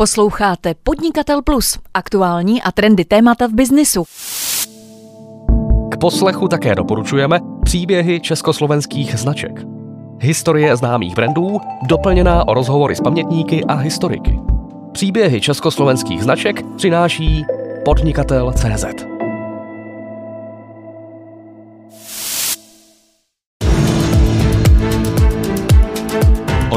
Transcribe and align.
Posloucháte 0.00 0.74
Podnikatel 0.82 1.42
Plus, 1.42 1.78
aktuální 1.94 2.62
a 2.62 2.72
trendy 2.72 3.04
témata 3.04 3.46
v 3.46 3.50
biznisu. 3.52 4.04
K 5.90 5.96
poslechu 6.00 6.48
také 6.48 6.74
doporučujeme 6.74 7.40
příběhy 7.64 8.20
československých 8.20 9.18
značek. 9.18 9.52
Historie 10.20 10.76
známých 10.76 11.14
brandů, 11.14 11.58
doplněná 11.82 12.48
o 12.48 12.54
rozhovory 12.54 12.96
s 12.96 13.00
pamětníky 13.00 13.64
a 13.64 13.74
historiky. 13.74 14.38
Příběhy 14.92 15.40
československých 15.40 16.22
značek 16.22 16.62
přináší 16.76 17.44
podnikatel.cz. 17.84 19.17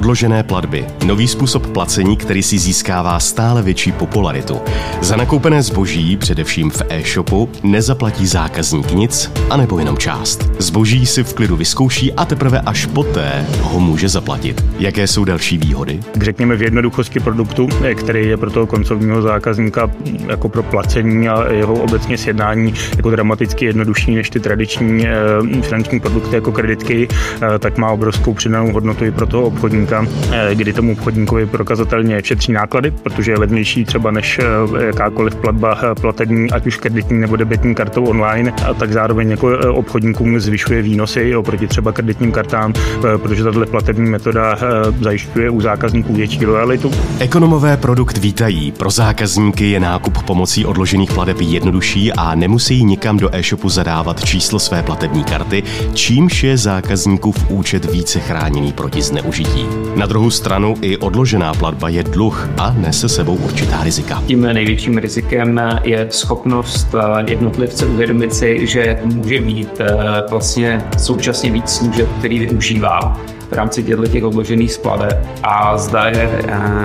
Odložené 0.02 0.43
platby. 0.43 0.86
Nový 1.05 1.27
způsob 1.27 1.68
placení, 1.68 2.18
který 2.18 2.43
si 2.43 2.57
získává 2.57 3.20
stále 3.20 3.61
větší 3.61 3.91
popularitu. 3.91 4.57
Za 5.01 5.15
nakoupené 5.15 5.61
zboží, 5.61 6.18
především 6.18 6.69
v 6.69 6.82
e-shopu, 6.89 7.50
nezaplatí 7.64 8.28
zákazník 8.28 8.92
nic, 8.92 9.32
anebo 9.50 9.79
jenom 9.79 9.97
část. 9.97 10.51
Zboží 10.59 11.06
si 11.06 11.23
v 11.23 11.33
klidu 11.33 11.56
vyzkouší 11.56 12.14
a 12.14 12.25
teprve 12.25 12.61
až 12.61 12.86
poté 12.86 13.45
ho 13.61 13.79
může 13.79 14.09
zaplatit. 14.09 14.65
Jaké 14.79 15.07
jsou 15.07 15.25
další 15.25 15.57
výhody? 15.57 16.00
Řekněme 16.21 16.56
v 16.56 16.61
jednoduchosti 16.61 17.20
produktu, 17.20 17.70
který 17.95 18.28
je 18.28 18.37
pro 18.37 18.51
toho 18.51 18.68
koncovního 18.68 19.21
zákazníka 19.21 19.92
jako 20.28 20.50
pro 20.50 20.64
placení 20.64 21.29
a 21.29 21.51
jeho 21.51 21.73
obecně 21.73 22.18
sjednání 22.18 22.73
jako 22.97 23.09
dramaticky 23.09 23.65
jednodušší 23.65 24.15
než 24.15 24.29
ty 24.29 24.39
tradiční 24.39 25.07
eh, 25.07 25.61
finanční 25.61 26.00
produkty 26.00 26.36
jako 26.36 26.51
kreditky, 26.51 27.07
eh, 27.11 27.59
tak 27.59 27.78
má 27.78 27.92
obrovskou 27.92 28.33
přidanou 28.33 28.71
hodnotu 28.71 29.06
i 29.06 29.11
pro 29.11 29.28
toho 29.28 29.43
obchodníka 29.43 29.90
obchodníka, 29.91 30.05
eh, 30.31 30.55
kdy 30.55 30.73
tomu 30.73 30.91
obchodníkovi 30.91 31.45
prokazatelně 31.45 32.22
šetří 32.23 32.52
náklady, 32.52 32.91
protože 32.91 33.31
je 33.31 33.38
levnější 33.38 33.86
třeba 33.86 34.11
než 34.11 34.39
eh, 34.39 34.86
jakákoliv 34.86 35.36
platba 35.36 35.77
eh, 35.83 35.95
platební, 35.95 36.52
ať 36.52 36.67
už 36.67 36.77
kreditní 36.77 37.20
nebo 37.20 37.36
debetní 37.36 37.75
kartou 37.75 38.06
online, 38.06 38.53
a 38.66 38.73
tak 38.73 38.92
zároveň 38.92 39.31
jako 39.31 39.58
obchodníkům 39.73 40.39
zvyšuje 40.39 40.81
výnosy 40.81 41.36
oproti 41.36 41.67
třeba 41.67 41.92
kreditním 41.92 42.31
kartám, 42.31 42.73
protože 43.17 43.44
tato 43.44 43.66
platební 43.66 44.09
metoda 44.09 44.58
zajišťuje 45.02 45.50
u 45.50 45.61
zákazníků 45.61 46.14
větší 46.14 46.45
lojalitu. 46.45 46.92
Ekonomové 47.20 47.78
produkt 47.78 48.17
vítají. 48.17 48.72
Pro 48.72 48.89
zákazníky 48.89 49.72
je 49.72 49.80
nákup 49.80 50.23
pomocí 50.23 50.66
odložených 50.66 51.14
plateb 51.14 51.38
jednodušší 51.42 52.14
a 52.14 52.36
nemusí 52.36 52.83
nikam 52.83 53.17
do 53.17 53.36
e-shopu 53.36 53.70
zadávat 53.70 54.26
číslo 54.26 54.59
své 54.59 54.83
platební 54.83 55.23
karty, 55.23 55.64
čímž 55.94 56.44
je 56.44 56.58
zákazníkův 56.58 57.52
účet 57.52 57.92
více 57.92 58.20
chráněný 58.20 58.73
proti 58.73 59.02
zneužití. 59.02 59.66
Na 59.95 60.05
druhou 60.05 60.30
stranu 60.30 60.75
i 60.81 60.97
odložená 60.97 61.53
platba 61.53 61.89
je 61.89 62.03
dluh 62.03 62.50
a 62.58 62.75
nese 62.77 63.09
sebou 63.09 63.36
určitá 63.36 63.83
rizika. 63.83 64.23
Tím 64.27 64.41
největším 64.41 64.97
rizikem 64.97 65.61
je 65.83 66.08
schopnost 66.09 66.88
eh, 66.95 67.31
jednotlivce 67.31 67.86
uvědomit 67.86 68.33
si, 68.33 68.67
že 68.67 68.99
může 69.03 69.42
mít 69.42 69.80
eh, 69.80 69.95
vlastně 70.30 70.83
současně 70.97 71.52
víc 71.52 71.69
služeb, 71.69 72.09
který 72.19 72.39
využívá 72.39 73.22
v 73.52 73.54
rámci 73.54 73.84
těchto 73.84 74.08
těch 74.08 74.24
odložených 74.24 74.72
skladeb 74.74 75.28
a 75.44 75.78
zda 75.78 76.08
je 76.08 76.30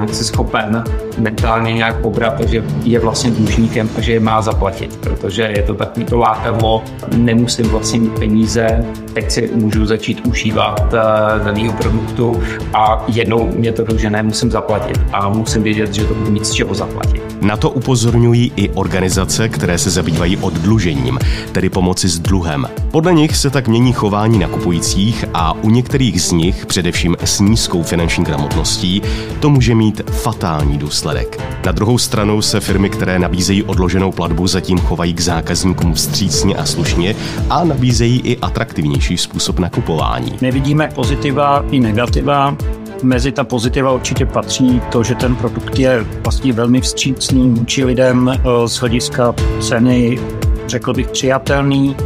uh, 0.01 0.07
si 0.07 0.25
schopen 0.25 0.85
mentálně 1.19 1.73
nějak 1.73 2.01
pobrat, 2.01 2.41
že 2.41 2.65
je 2.85 2.99
vlastně 2.99 3.31
dlužníkem 3.31 3.89
a 3.99 4.01
že 4.01 4.13
je 4.13 4.21
má 4.21 4.43
zaplatit, 4.43 4.97
protože 4.97 5.43
je 5.43 5.63
to 5.63 5.75
takový 5.75 6.07
to 6.07 6.19
lákadlo, 6.19 6.85
nemusím 7.17 7.69
vlastně 7.69 8.01
mít 8.01 8.19
peníze, 8.19 8.85
teď 9.13 9.31
si 9.31 9.51
můžu 9.55 9.87
začít 9.87 10.27
užívat 10.27 10.93
uh, 10.93 11.45
daného 11.45 11.73
produktu 11.73 12.43
a 12.75 13.05
jednou 13.09 13.47
mě 13.57 13.73
to 13.73 13.87
že 13.97 14.11
nemusím 14.11 14.51
zaplatit 14.51 15.01
a 15.13 15.29
musím 15.29 15.63
vědět, 15.63 15.95
že 15.95 16.05
to 16.05 16.15
budu 16.15 16.31
mít 16.31 16.47
z 16.47 16.53
čeho 16.53 16.75
zaplatit. 16.75 17.23
Na 17.41 17.57
to 17.57 17.71
upozorňují 17.71 18.53
i 18.57 18.71
organizace, 18.71 19.49
které 19.49 19.79
se 19.79 19.91
zabývají 19.91 20.37
oddlužením, 20.37 21.19
tedy 21.53 21.69
pomoci 21.69 22.09
s 22.09 22.19
dluhem. 22.19 22.67
Podle 22.91 23.15
nich 23.15 23.37
se 23.37 23.51
tak 23.51 23.69
mění 23.69 23.93
chování 23.93 24.39
nakupujících 24.39 25.25
a 25.35 25.53
u 25.53 25.71
některých 25.71 26.23
z 26.23 26.33
nich, 26.33 26.56
především 26.65 27.17
s 27.25 27.41
nízkou 27.41 27.83
finanční 27.83 28.25
gramotností, 28.25 29.03
to 29.41 29.51
může 29.51 29.75
mít 29.75 30.01
fatální 30.11 30.79
důsledek. 30.79 31.41
Na 31.67 31.73
druhou 31.73 31.99
stranu 31.99 32.43
se 32.43 32.61
firmy, 32.61 32.91
které 32.91 33.19
nabízejí 33.19 33.63
odloženou 33.63 34.13
platbu, 34.13 34.47
zatím 34.47 34.79
chovají 34.79 35.15
k 35.15 35.21
zákazníkům 35.21 35.95
vstřícně 35.95 36.57
a 36.57 36.67
slušně 36.67 37.15
a 37.51 37.65
nabízejí 37.65 38.21
i 38.21 38.39
atraktivnější 38.39 39.19
způsob 39.19 39.59
nakupování. 39.59 40.39
Nevidíme 40.41 40.91
pozitiva 40.95 41.65
i 41.71 41.81
negativa 41.81 42.57
Mezi 43.03 43.33
ta 43.33 43.45
pozitiva 43.45 43.93
určitě 43.93 44.27
patří 44.27 44.83
to, 44.93 45.03
že 45.03 45.15
ten 45.15 45.37
produkt 45.37 45.79
je 45.79 46.07
vlastně 46.25 46.53
velmi 46.53 46.81
vstřícný 46.81 47.51
vůči 47.51 47.85
lidem 47.85 48.29
eh, 48.29 48.69
z 48.69 48.75
hlediska 48.75 49.35
ceny, 49.61 50.19
řekl 50.67 50.93
bych, 50.93 51.09
přijatelný. 51.09 51.97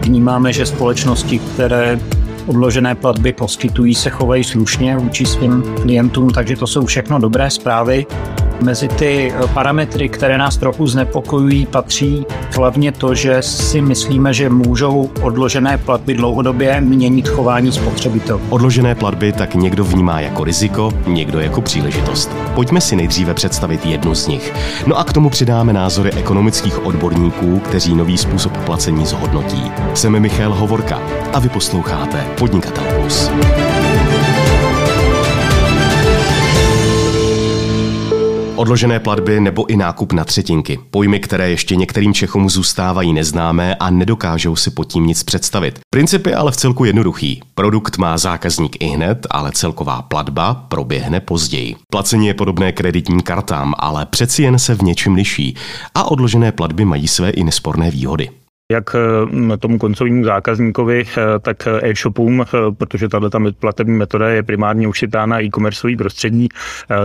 Vnímáme, 0.00 0.52
že 0.52 0.66
společnosti, 0.66 1.38
které 1.38 2.00
odložené 2.48 2.94
platby 2.94 3.32
poskytují, 3.32 3.94
se 3.94 4.10
chovají 4.10 4.44
slušně 4.44 4.96
vůči 4.96 5.26
svým 5.26 5.62
klientům, 5.82 6.30
takže 6.30 6.56
to 6.56 6.66
jsou 6.66 6.86
všechno 6.86 7.18
dobré 7.18 7.50
zprávy. 7.50 8.06
Mezi 8.60 8.88
ty 8.88 9.32
eh, 9.32 9.46
parametry, 9.54 10.08
které 10.08 10.38
nás 10.38 10.56
trochu 10.56 10.86
znepokojují, 10.86 11.66
patří 11.66 12.26
hlavně 12.56 12.92
to, 12.92 13.14
že 13.14 13.42
si 13.42 13.80
myslíme, 13.80 14.34
že 14.34 14.48
můžou 14.48 15.10
odložené 15.22 15.78
platby 15.78 16.14
dlouhodobě 16.14 16.80
měnit 16.80 17.28
chování 17.28 17.72
spotřebitelů. 17.72 18.40
Odložené 18.48 18.94
platby 18.94 19.32
tak 19.32 19.54
někdo 19.54 19.84
vnímá 19.84 20.20
jako 20.20 20.44
riziko, 20.44 20.92
někdo 21.06 21.40
jako 21.40 21.60
příležitost. 21.60 22.30
Pojďme 22.54 22.80
si 22.80 22.96
nejdříve 22.96 23.34
představit 23.34 23.86
jednu 23.86 24.14
z 24.14 24.26
nich. 24.26 24.54
No 24.86 24.98
a 24.98 25.04
k 25.04 25.12
tomu 25.12 25.30
přidáme 25.30 25.72
názory 25.72 26.12
ekonomických 26.12 26.86
odborníků, 26.86 27.58
kteří 27.58 27.94
nový 27.94 28.18
způsob 28.18 28.56
placení 28.56 29.06
zhodnotí. 29.06 29.62
Jsem 29.94 30.20
Michal 30.20 30.54
Hovorka 30.54 31.02
a 31.32 31.38
vy 31.38 31.48
posloucháte 31.48 32.26
Podnikatel 32.38 32.84
Plus. 32.96 33.30
Odložené 38.58 39.00
platby 39.00 39.40
nebo 39.40 39.66
i 39.66 39.76
nákup 39.76 40.12
na 40.12 40.24
třetinky. 40.24 40.78
Pojmy, 40.90 41.20
které 41.20 41.50
ještě 41.50 41.76
některým 41.76 42.14
Čechům 42.14 42.50
zůstávají 42.50 43.12
neznámé 43.12 43.74
a 43.74 43.90
nedokážou 43.90 44.56
si 44.56 44.70
pod 44.70 44.84
tím 44.84 45.06
nic 45.06 45.22
představit. 45.22 45.78
Princip 45.90 46.26
je 46.26 46.34
ale 46.34 46.52
v 46.52 46.56
celku 46.56 46.84
jednoduchý. 46.84 47.42
Produkt 47.54 47.98
má 47.98 48.18
zákazník 48.18 48.76
i 48.80 48.86
hned, 48.86 49.26
ale 49.30 49.52
celková 49.52 50.02
platba 50.02 50.54
proběhne 50.54 51.20
později. 51.20 51.76
Placení 51.92 52.26
je 52.26 52.34
podobné 52.34 52.72
kreditním 52.72 53.20
kartám, 53.20 53.74
ale 53.78 54.06
přeci 54.06 54.42
jen 54.42 54.58
se 54.58 54.74
v 54.74 54.82
něčem 54.82 55.14
liší 55.14 55.56
a 55.94 56.10
odložené 56.10 56.52
platby 56.52 56.84
mají 56.84 57.08
své 57.08 57.30
i 57.30 57.44
nesporné 57.44 57.90
výhody 57.90 58.30
jak 58.72 58.96
eh, 59.52 59.56
tomu 59.56 59.78
koncovnímu 59.78 60.24
zákazníkovi, 60.24 61.04
eh, 61.08 61.38
tak 61.38 61.68
e-shopům, 61.82 62.42
eh, 62.42 62.46
protože 62.78 63.08
tahle 63.08 63.30
ta 63.30 63.38
platební 63.58 63.96
metoda 63.96 64.28
je 64.28 64.42
primárně 64.42 64.88
ušitá 64.88 65.26
na 65.26 65.42
e-commerceový 65.42 65.96
prostředí, 65.96 66.48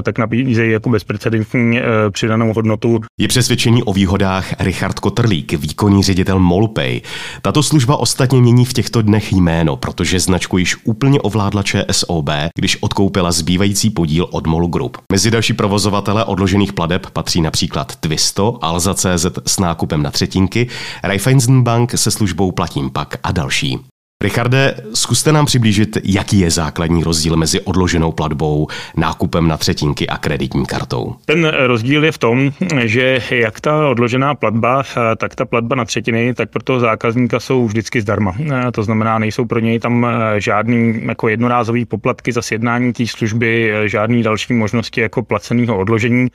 tak 0.04 0.18
nabízejí 0.18 0.72
jako 0.72 0.90
bezprecedentní 0.90 1.80
přidanou 2.12 2.54
hodnotu. 2.54 3.00
Je 3.20 3.28
přesvědčení 3.28 3.84
o 3.84 3.94
výhodách 3.94 4.54
Richard 4.60 5.00
Kotrlík, 5.00 5.54
výkonný 5.54 6.04
ředitel 6.04 6.40
Molpay. 6.40 7.02
Tato 7.42 7.64
služba 7.64 7.98
ostatně 7.98 8.42
mění 8.42 8.66
v 8.66 8.74
těchto 8.74 9.02
dnech 9.02 9.32
jméno, 9.32 9.76
protože 9.76 10.20
značku 10.20 10.58
již 10.58 10.76
úplně 10.84 11.22
ovládla 11.22 11.64
ČSOB, 11.64 12.30
když 12.58 12.78
odkoupila 12.82 13.32
zbývající 13.32 13.90
podíl 13.90 14.28
od 14.32 14.48
Molu 14.48 14.68
Group. 14.68 14.98
Mezi 15.12 15.32
další 15.32 15.54
provozovatele 15.54 16.26
odložených 16.26 16.74
pladeb 16.74 17.10
patří 17.10 17.42
například 17.42 17.96
Twisto, 17.96 18.58
Alza.cz 18.62 19.26
s 19.46 19.60
nákupem 19.60 20.04
na 20.04 20.12
třetinky, 20.12 20.68
Raiffeisen 21.04 21.53
Bank 21.62 21.92
se 21.96 22.12
službou 22.12 22.52
Platím 22.52 22.90
pak 22.90 23.16
a 23.24 23.32
další. 23.32 23.93
Richarde, 24.24 24.76
zkuste 24.94 25.32
nám 25.32 25.46
přiblížit, 25.46 25.98
jaký 26.04 26.40
je 26.40 26.52
základní 26.52 27.04
rozdíl 27.04 27.36
mezi 27.36 27.62
odloženou 27.62 28.12
platbou, 28.12 28.68
nákupem 28.98 29.48
na 29.48 29.58
třetinky 29.58 30.08
a 30.08 30.18
kreditní 30.18 30.66
kartou. 30.66 31.16
Ten 31.26 31.52
rozdíl 31.66 32.04
je 32.04 32.12
v 32.12 32.18
tom, 32.18 32.52
že 32.84 33.20
jak 33.30 33.62
ta 33.62 33.88
odložená 33.88 34.36
platba, 34.36 34.84
tak 35.18 35.36
ta 35.36 35.46
platba 35.46 35.76
na 35.76 35.86
třetiny, 35.86 36.34
tak 36.34 36.50
pro 36.50 36.64
toho 36.64 36.80
zákazníka 36.80 37.40
jsou 37.40 37.66
vždycky 37.66 38.02
zdarma. 38.02 38.36
To 38.74 38.84
znamená, 38.84 39.20
nejsou 39.20 39.46
pro 39.46 39.60
něj 39.60 39.80
tam 39.80 40.08
žádný 40.38 41.02
jako 41.06 41.28
jednorázový 41.28 41.86
poplatky 41.86 42.32
za 42.32 42.42
sjednání 42.42 42.94
té 42.94 43.08
služby, 43.08 43.74
žádný 43.86 44.24
další 44.24 44.54
možnosti 44.54 45.02
jako 45.02 45.24
placeného 45.24 45.78
odložení. 45.78 46.28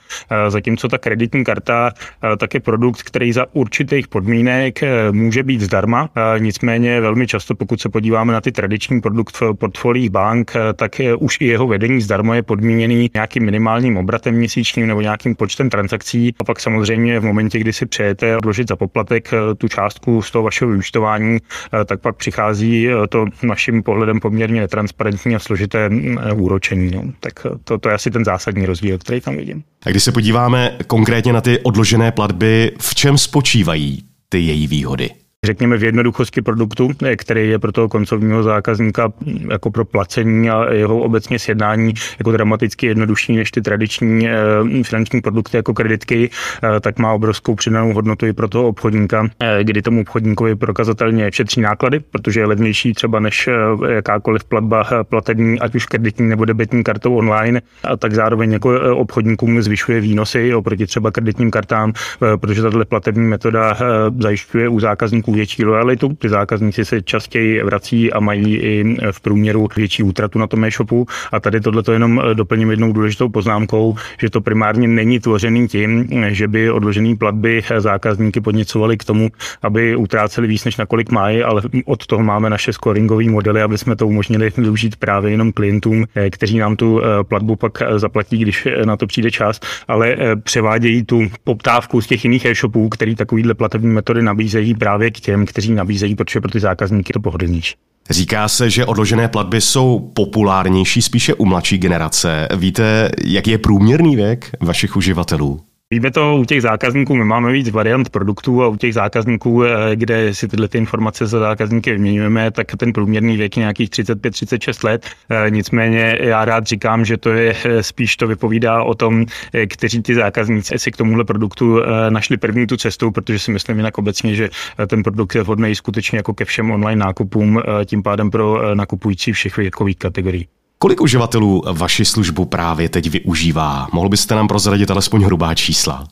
Zatímco 0.49 0.89
ta 0.89 0.99
kreditní 0.99 1.45
karta 1.45 1.93
tak 2.39 2.55
je 2.55 2.61
produkt, 2.61 3.03
který 3.03 3.33
za 3.33 3.47
určitých 3.53 4.09
podmínek 4.09 4.81
může 5.11 5.43
být 5.43 5.61
zdarma, 5.61 6.09
nicméně 6.39 7.01
velmi 7.01 7.27
často, 7.27 7.55
pokud 7.55 7.78
pokud 7.79 7.83
se 7.83 7.89
podíváme 7.89 8.33
na 8.33 8.41
ty 8.41 8.53
tradiční 8.53 9.01
produkt 9.01 9.41
v 9.41 9.55
portfoliích 9.55 10.11
bank, 10.11 10.53
tak 10.77 11.01
už 11.19 11.37
i 11.41 11.47
jeho 11.47 11.67
vedení 11.67 12.01
zdarma 12.01 12.35
je 12.35 12.43
podmíněný 12.43 13.11
nějakým 13.15 13.45
minimálním 13.45 13.97
obratem 13.97 14.35
měsíčním 14.35 14.87
nebo 14.87 15.01
nějakým 15.01 15.35
počtem 15.35 15.71
transakcí. 15.71 16.35
A 16.41 16.45
pak 16.45 16.61
samozřejmě 16.61 17.21
v 17.21 17.25
momentě, 17.25 17.59
kdy 17.59 17.73
si 17.73 17.87
přejete 17.87 18.37
odložit 18.37 18.69
za 18.69 18.77
poplatek 18.77 19.31
tu 19.59 19.69
částku 19.69 20.23
z 20.23 20.31
toho 20.31 20.43
vašeho 20.43 20.71
vyučtování, 20.71 21.39
tak 21.87 22.01
pak 22.01 22.17
přichází 22.17 22.89
to 23.09 23.27
naším 23.43 23.83
pohledem 23.83 24.21
poměrně 24.21 24.61
netransparentní 24.61 25.37
a 25.37 25.39
složité 25.39 25.89
mm, 25.89 26.19
úročení. 26.35 26.91
No. 26.95 27.03
Tak 27.21 27.47
to, 27.65 27.79
to 27.79 27.89
je 27.89 27.95
asi 27.95 28.11
ten 28.11 28.25
zásadní 28.25 28.67
rozdíl, 28.67 28.99
který 28.99 29.21
tam 29.21 29.37
vidím. 29.37 29.63
A 29.87 29.91
když 29.91 30.03
se 30.03 30.13
podíváme 30.13 30.79
konkrétně 30.87 31.33
na 31.33 31.41
ty 31.41 31.59
odložené 31.59 32.13
platby, 32.13 32.73
v 32.81 32.95
čem 32.95 33.19
spočívají 33.19 34.03
ty 34.29 34.39
její 34.39 34.67
výhody? 34.67 35.11
Řekněme, 35.47 35.77
v 35.77 35.85
jednoduchosti 35.85 36.43
produktu, 36.43 36.91
který 37.17 37.49
je 37.49 37.59
pro 37.59 37.73
toho 37.73 37.89
koncovního 37.89 38.43
zákazníka 38.43 39.13
jako 39.51 39.71
pro 39.71 39.85
placení 39.85 40.51
a 40.51 40.73
jeho 40.73 41.01
obecně 41.01 41.39
sjednání 41.39 41.95
jako 42.19 42.33
dramaticky 42.33 42.87
jednodušší 42.87 43.37
než 43.37 43.51
ty 43.51 43.63
tradiční 43.63 44.29
eh, 44.29 44.35
finanční 44.83 45.21
produkty 45.21 45.57
jako 45.57 45.75
kreditky, 45.75 46.31
eh, 46.63 46.81
tak 46.81 46.99
má 46.99 47.13
obrovskou 47.13 47.55
přidanou 47.55 47.93
hodnotu 47.93 48.27
i 48.27 48.33
pro 48.33 48.49
toho 48.49 48.69
obchodníka, 48.69 49.29
eh, 49.41 49.65
kdy 49.65 49.83
tomu 49.83 50.01
obchodníkovi 50.01 50.57
prokazatelně 50.57 51.33
šetří 51.33 51.61
náklady, 51.61 52.01
protože 52.01 52.41
je 52.41 52.47
levnější 52.47 52.93
třeba 52.93 53.21
než 53.21 53.49
jakákoliv 53.89 54.45
platba 54.45 54.85
platební, 55.03 55.61
ať 55.61 55.75
už 55.75 55.87
kreditní 55.87 56.29
nebo 56.29 56.45
debetní 56.45 56.85
kartou 56.85 57.15
online, 57.15 57.63
a 57.85 57.97
tak 57.97 58.15
zároveň 58.15 58.53
jako 58.53 58.97
obchodníkům 58.97 59.63
zvyšuje 59.63 60.01
výnosy 60.01 60.55
oproti 60.55 60.87
třeba 60.87 61.11
kreditním 61.11 61.51
kartám, 61.51 61.93
protože 62.37 62.63
tato 62.63 62.85
platební 62.85 63.29
metoda 63.29 63.77
zajišťuje 64.19 64.69
u 64.69 64.81
zákazníků 64.81 65.28
větší 65.33 65.65
lojalitu, 65.65 66.09
ty 66.19 66.29
zákazníci 66.29 66.85
se 66.85 67.03
častěji 67.03 67.63
vrací 67.63 68.13
a 68.13 68.21
mají 68.21 68.57
i 68.57 68.97
v 69.11 69.21
průměru 69.21 69.69
větší 69.77 70.03
útratu 70.03 70.39
na 70.39 70.47
tom 70.47 70.65
e-shopu. 70.65 71.07
A 71.33 71.41
tady 71.41 71.61
tohle 71.61 71.83
to 71.83 71.93
jenom 71.93 72.23
eh, 72.25 72.35
doplním 72.35 72.71
jednou 72.71 72.93
důležitou 72.93 73.29
poznámkou, 73.29 73.97
že 74.21 74.31
to 74.31 74.41
primárně 74.41 74.89
není 74.89 75.21
tvořený 75.21 75.69
tím, 75.69 76.09
že 76.29 76.49
by 76.49 76.71
odložené 76.71 77.17
platby 77.17 77.63
eh, 77.71 77.81
zákazníky 77.81 78.41
podněcovaly 78.41 78.97
k 78.97 79.05
tomu, 79.05 79.29
aby 79.63 79.97
utráceli 79.97 80.47
víc, 80.49 80.65
než 80.65 80.77
nakolik 80.77 81.11
mají, 81.11 81.43
ale 81.43 81.63
od 81.85 82.07
toho 82.07 82.23
máme 82.23 82.51
naše 82.51 82.73
scoringové 82.73 83.25
modely, 83.25 83.63
aby 83.63 83.79
jsme 83.79 83.97
to 83.97 84.07
umožnili 84.07 84.51
využít 84.57 84.97
právě 84.97 85.31
jenom 85.31 85.53
klientům, 85.53 86.05
kteří 86.31 86.59
nám 86.59 86.77
tu 86.77 87.01
platbu 87.23 87.57
pak 87.57 87.83
zaplatí, 87.97 88.39
když 88.39 88.69
na 88.85 88.97
to 88.97 89.07
přijde 89.07 89.31
čas, 89.31 89.61
ale 89.89 90.17
převádějí 90.43 91.05
tu 91.05 91.23
poptávku 91.45 92.01
z 92.01 92.07
těch 92.07 92.25
jiných 92.25 92.45
e-shopů, 92.45 92.89
který 92.89 93.15
takovýhle 93.15 93.55
platební 93.55 93.93
metody 93.93 94.23
nabízejí 94.23 94.75
právě 94.75 95.11
k 95.11 95.18
těm, 95.21 95.47
kteří 95.47 95.75
nabízejí, 95.75 96.15
protože 96.15 96.41
pro 96.41 96.51
ty 96.51 96.61
zákazníky 96.61 97.13
to 97.13 97.21
pohodlnější. 97.21 97.75
Říká 98.11 98.49
se, 98.49 98.71
že 98.71 98.87
odložené 98.87 99.29
platby 99.29 99.61
jsou 99.61 100.11
populárnější 100.15 101.03
spíše 101.03 101.35
u 101.35 101.45
mladší 101.45 101.79
generace. 101.79 102.49
Víte, 102.57 103.11
jaký 103.25 103.51
je 103.51 103.59
průměrný 103.59 104.17
věk 104.17 104.51
vašich 104.61 104.97
uživatelů? 104.97 105.61
Víme 105.93 106.11
to 106.11 106.37
u 106.37 106.45
těch 106.45 106.63
zákazníků, 106.63 107.17
my 107.17 107.25
máme 107.25 107.53
víc 107.53 107.71
variant 107.71 108.11
produktů 108.11 108.63
a 108.63 108.69
u 108.69 108.77
těch 108.77 108.95
zákazníků, 108.95 109.65
eh, 109.65 109.97
kde 109.97 110.35
si 110.35 110.49
tyhle 110.49 110.69
ty 110.69 110.79
informace 110.79 111.27
za 111.27 111.39
zákazníky 111.39 111.93
vyměňujeme, 111.93 112.51
tak 112.51 112.77
ten 112.77 112.93
průměrný 112.93 113.37
věk 113.37 113.57
je 113.57 113.61
nějakých 113.61 113.91
35-36 113.91 114.85
let. 114.85 115.07
Eh, 115.31 115.51
nicméně 115.51 116.19
já 116.21 116.45
rád 116.45 116.67
říkám, 116.67 117.05
že 117.05 117.17
to 117.17 117.31
je 117.31 117.55
eh, 117.65 117.83
spíš 117.83 118.17
to 118.17 118.27
vypovídá 118.27 118.83
o 118.83 118.95
tom, 118.95 119.25
kteří 119.69 120.03
ty 120.03 120.15
zákazníci 120.15 120.79
si 120.79 120.91
k 120.91 120.97
tomuhle 120.97 121.25
produktu 121.25 121.81
našli 122.09 122.37
první 122.37 122.67
tu 122.67 122.77
cestu, 122.77 123.11
protože 123.11 123.39
si 123.39 123.51
myslím 123.53 123.77
jinak 123.77 123.99
obecně, 123.99 124.35
že 124.35 124.49
ten 124.87 125.03
produkt 125.03 125.35
je 125.35 125.43
vhodný 125.43 125.75
skutečně 125.75 126.17
jako 126.17 126.35
ke 126.35 126.45
všem 126.45 126.71
online 126.71 127.05
nákupům, 127.05 127.63
tím 127.85 128.03
pádem 128.03 128.31
pro 128.31 128.75
nakupující 128.75 129.33
všech 129.33 129.57
věkových 129.57 129.97
kategorií. 129.97 130.49
Kolik 130.81 131.01
uživatelů 131.01 131.63
vaši 131.73 132.05
službu 132.05 132.45
právě 132.45 132.89
teď 132.89 133.11
využívá? 133.11 133.89
Mohl 133.93 134.09
byste 134.09 134.35
nám 134.35 134.49
prozradit 134.49 134.91
alespoň 134.91 135.23
hrubá 135.23 135.55
čísla? 135.55 136.09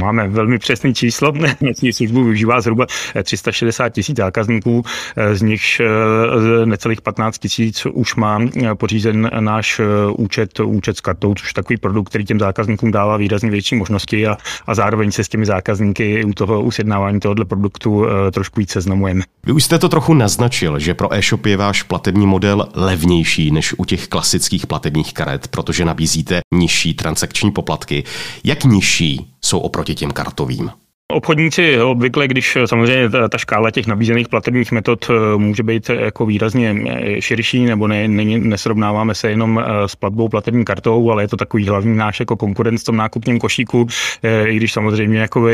Máme 0.00 0.28
velmi 0.28 0.58
přesné 0.58 0.94
číslo. 0.94 1.32
Městní 1.60 1.92
službu 1.92 2.24
využívá 2.24 2.60
zhruba 2.60 2.86
360 3.22 3.88
tisíc 3.88 4.16
zákazníků, 4.16 4.84
z 5.32 5.42
nichž 5.42 5.80
eh, 5.80 5.86
necelých 6.66 7.00
15 7.00 7.38
tisíc 7.38 7.86
už 7.86 8.14
má 8.14 8.38
eh, 8.42 8.74
pořízen 8.74 9.30
náš 9.40 9.80
eh, 9.80 9.84
účet, 10.16 10.60
účet 10.60 10.96
s 10.96 11.00
kartou, 11.00 11.34
což 11.34 11.48
je 11.48 11.54
takový 11.54 11.76
produkt, 11.76 12.08
který 12.08 12.24
těm 12.24 12.38
zákazníkům 12.38 12.90
dává 12.90 13.16
výrazně 13.16 13.50
větší 13.50 13.74
možnosti 13.74 14.26
a, 14.26 14.36
a 14.66 14.74
zároveň 14.74 15.12
se 15.12 15.24
s 15.24 15.28
těmi 15.28 15.46
zákazníky 15.46 16.24
u 16.24 16.32
toho 16.32 16.62
usjednávání 16.62 17.20
tohoto 17.20 17.44
produktu 17.44 18.06
trošku 18.32 18.60
víc 18.60 18.70
seznamujeme. 18.70 19.22
Vy 19.44 19.52
už 19.52 19.64
jste 19.64 19.78
to 19.78 19.88
trochu 19.88 20.14
naznačil, 20.14 20.78
že 20.78 20.94
pro 20.94 21.14
e-shop 21.14 21.46
je 21.46 21.56
váš 21.56 21.82
platební 21.82 22.26
model 22.26 22.68
levnější 22.74 23.50
než 23.50 23.74
u 23.78 23.84
těch 23.84 24.08
klasických 24.08 24.66
platebních 24.66 25.14
karet, 25.14 25.48
protože 25.48 25.84
nabízíte 25.84 26.40
nižší 26.54 26.94
transakční 26.94 27.50
poplatky. 27.50 28.04
Jak 28.44 28.64
nižší 28.64 29.30
jsou 29.50 29.58
oproti 29.58 29.94
těm 29.94 30.10
kartovým? 30.10 30.70
Obchodníci 31.12 31.80
obvykle, 31.80 32.28
když 32.28 32.58
samozřejmě 32.66 33.10
ta, 33.10 33.28
ta 33.28 33.38
škála 33.38 33.70
těch 33.70 33.86
nabízených 33.86 34.28
platebních 34.28 34.72
metod 34.72 35.10
eh, 35.10 35.38
může 35.38 35.62
být 35.62 35.90
jako 35.90 36.26
výrazně 36.26 36.76
eh, 36.86 37.22
širší, 37.22 37.64
nebo 37.64 37.88
ne, 37.88 38.08
ne, 38.08 38.38
nesrovnáváme 38.38 39.14
se 39.14 39.30
jenom 39.30 39.58
eh, 39.58 39.88
s 39.88 39.96
platbou 39.96 40.28
platební 40.28 40.64
kartou, 40.64 41.10
ale 41.10 41.22
je 41.22 41.28
to 41.28 41.36
takový 41.36 41.68
hlavní 41.68 41.96
náš 41.96 42.20
jako 42.20 42.36
konkurent 42.36 42.80
v 42.80 42.84
tom 42.84 42.96
nákupním 42.96 43.38
košíku, 43.38 43.86
i 44.46 44.56
když 44.56 44.72
samozřejmě 44.72 45.18
jako 45.18 45.48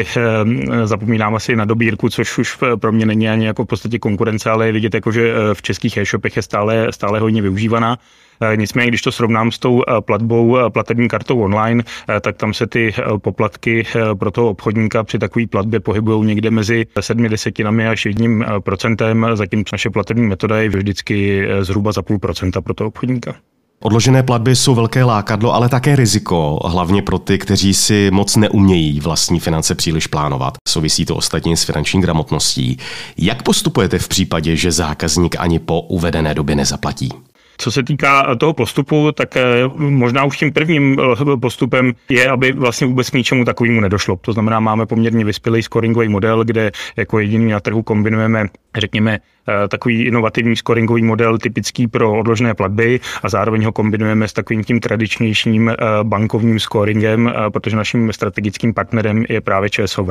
zapomínám 0.84 1.34
asi 1.34 1.56
na 1.56 1.64
dobírku, 1.64 2.08
což 2.08 2.38
už 2.38 2.58
pro 2.80 2.92
mě 2.92 3.06
není 3.06 3.28
ani 3.28 3.46
jako 3.46 3.64
v 3.64 3.66
podstatě 3.66 3.98
konkurence, 3.98 4.50
ale 4.50 4.66
je 4.66 4.72
vidět, 4.72 4.94
jako, 4.94 5.12
že 5.12 5.34
v 5.54 5.62
českých 5.62 5.96
e-shopech 5.96 6.36
je 6.36 6.42
stále, 6.42 6.86
stále 6.90 7.20
hodně 7.20 7.42
využívaná. 7.42 7.98
Eh, 8.40 8.56
nicméně, 8.56 8.88
když 8.88 9.02
to 9.02 9.12
srovnám 9.12 9.50
s 9.50 9.58
tou 9.58 9.82
eh, 9.82 10.00
platbou, 10.00 10.58
eh, 10.58 10.70
platební 10.70 11.08
kartou 11.08 11.40
online, 11.40 11.82
tak 12.20 12.36
tam 12.36 12.54
se 12.54 12.66
ty 12.66 12.94
poplatky 13.18 13.86
pro 14.18 14.30
toho 14.30 14.50
obchodníka 14.50 15.04
při 15.04 15.18
takové 15.18 15.46
platbě 15.46 15.80
pohybují 15.80 16.26
někde 16.26 16.50
mezi 16.50 16.86
7 17.00 17.28
desetinami 17.28 17.88
až 17.88 18.06
jedním 18.06 18.44
procentem, 18.64 19.26
zatímco 19.34 19.68
naše 19.72 19.90
platební 19.90 20.26
metoda 20.26 20.60
je 20.60 20.68
vždycky 20.68 21.46
zhruba 21.60 21.92
za 21.92 22.02
půl 22.02 22.18
procenta 22.18 22.60
pro 22.60 22.74
toho 22.74 22.88
obchodníka. 22.88 23.34
Odložené 23.80 24.22
platby 24.22 24.56
jsou 24.56 24.74
velké 24.74 25.04
lákadlo, 25.04 25.54
ale 25.54 25.68
také 25.68 25.96
riziko, 25.96 26.60
hlavně 26.64 27.02
pro 27.02 27.18
ty, 27.18 27.38
kteří 27.38 27.74
si 27.74 28.10
moc 28.10 28.36
neumějí 28.36 29.00
vlastní 29.00 29.40
finance 29.40 29.74
příliš 29.74 30.06
plánovat. 30.06 30.54
Souvisí 30.68 31.04
to 31.04 31.16
ostatně 31.16 31.56
s 31.56 31.64
finanční 31.64 32.00
gramotností. 32.00 32.78
Jak 33.18 33.42
postupujete 33.42 33.98
v 33.98 34.08
případě, 34.08 34.56
že 34.56 34.72
zákazník 34.72 35.36
ani 35.38 35.58
po 35.58 35.80
uvedené 35.80 36.34
době 36.34 36.56
nezaplatí? 36.56 37.08
Co 37.58 37.70
se 37.70 37.82
týká 37.82 38.34
toho 38.34 38.52
postupu, 38.52 39.12
tak 39.12 39.36
eh, 39.36 39.42
možná 39.76 40.24
už 40.24 40.38
tím 40.38 40.52
prvním 40.52 40.96
eh, 41.32 41.36
postupem 41.36 41.92
je, 42.08 42.30
aby 42.30 42.52
vlastně 42.52 42.86
vůbec 42.86 43.10
k 43.10 43.14
ničemu 43.14 43.44
takovému 43.44 43.80
nedošlo. 43.80 44.16
To 44.16 44.32
znamená, 44.32 44.60
máme 44.60 44.86
poměrně 44.86 45.24
vyspělý 45.24 45.62
scoringový 45.62 46.08
model, 46.08 46.44
kde 46.44 46.72
jako 46.96 47.18
jediný 47.18 47.50
na 47.50 47.60
trhu 47.60 47.82
kombinujeme, 47.82 48.46
řekněme, 48.76 49.18
eh, 49.48 49.68
takový 49.68 50.02
inovativní 50.04 50.56
scoringový 50.56 51.02
model 51.02 51.38
typický 51.38 51.88
pro 51.88 52.18
odložené 52.18 52.54
platby 52.54 53.00
a 53.22 53.28
zároveň 53.28 53.64
ho 53.64 53.72
kombinujeme 53.72 54.28
s 54.28 54.32
takovým 54.32 54.64
tím 54.64 54.80
tradičnějším 54.80 55.72
bankovním 56.02 56.60
scoringem, 56.60 57.32
protože 57.52 57.76
naším 57.76 58.12
strategickým 58.12 58.74
partnerem 58.74 59.24
je 59.28 59.40
právě 59.40 59.70
ČSOV. 59.70 60.08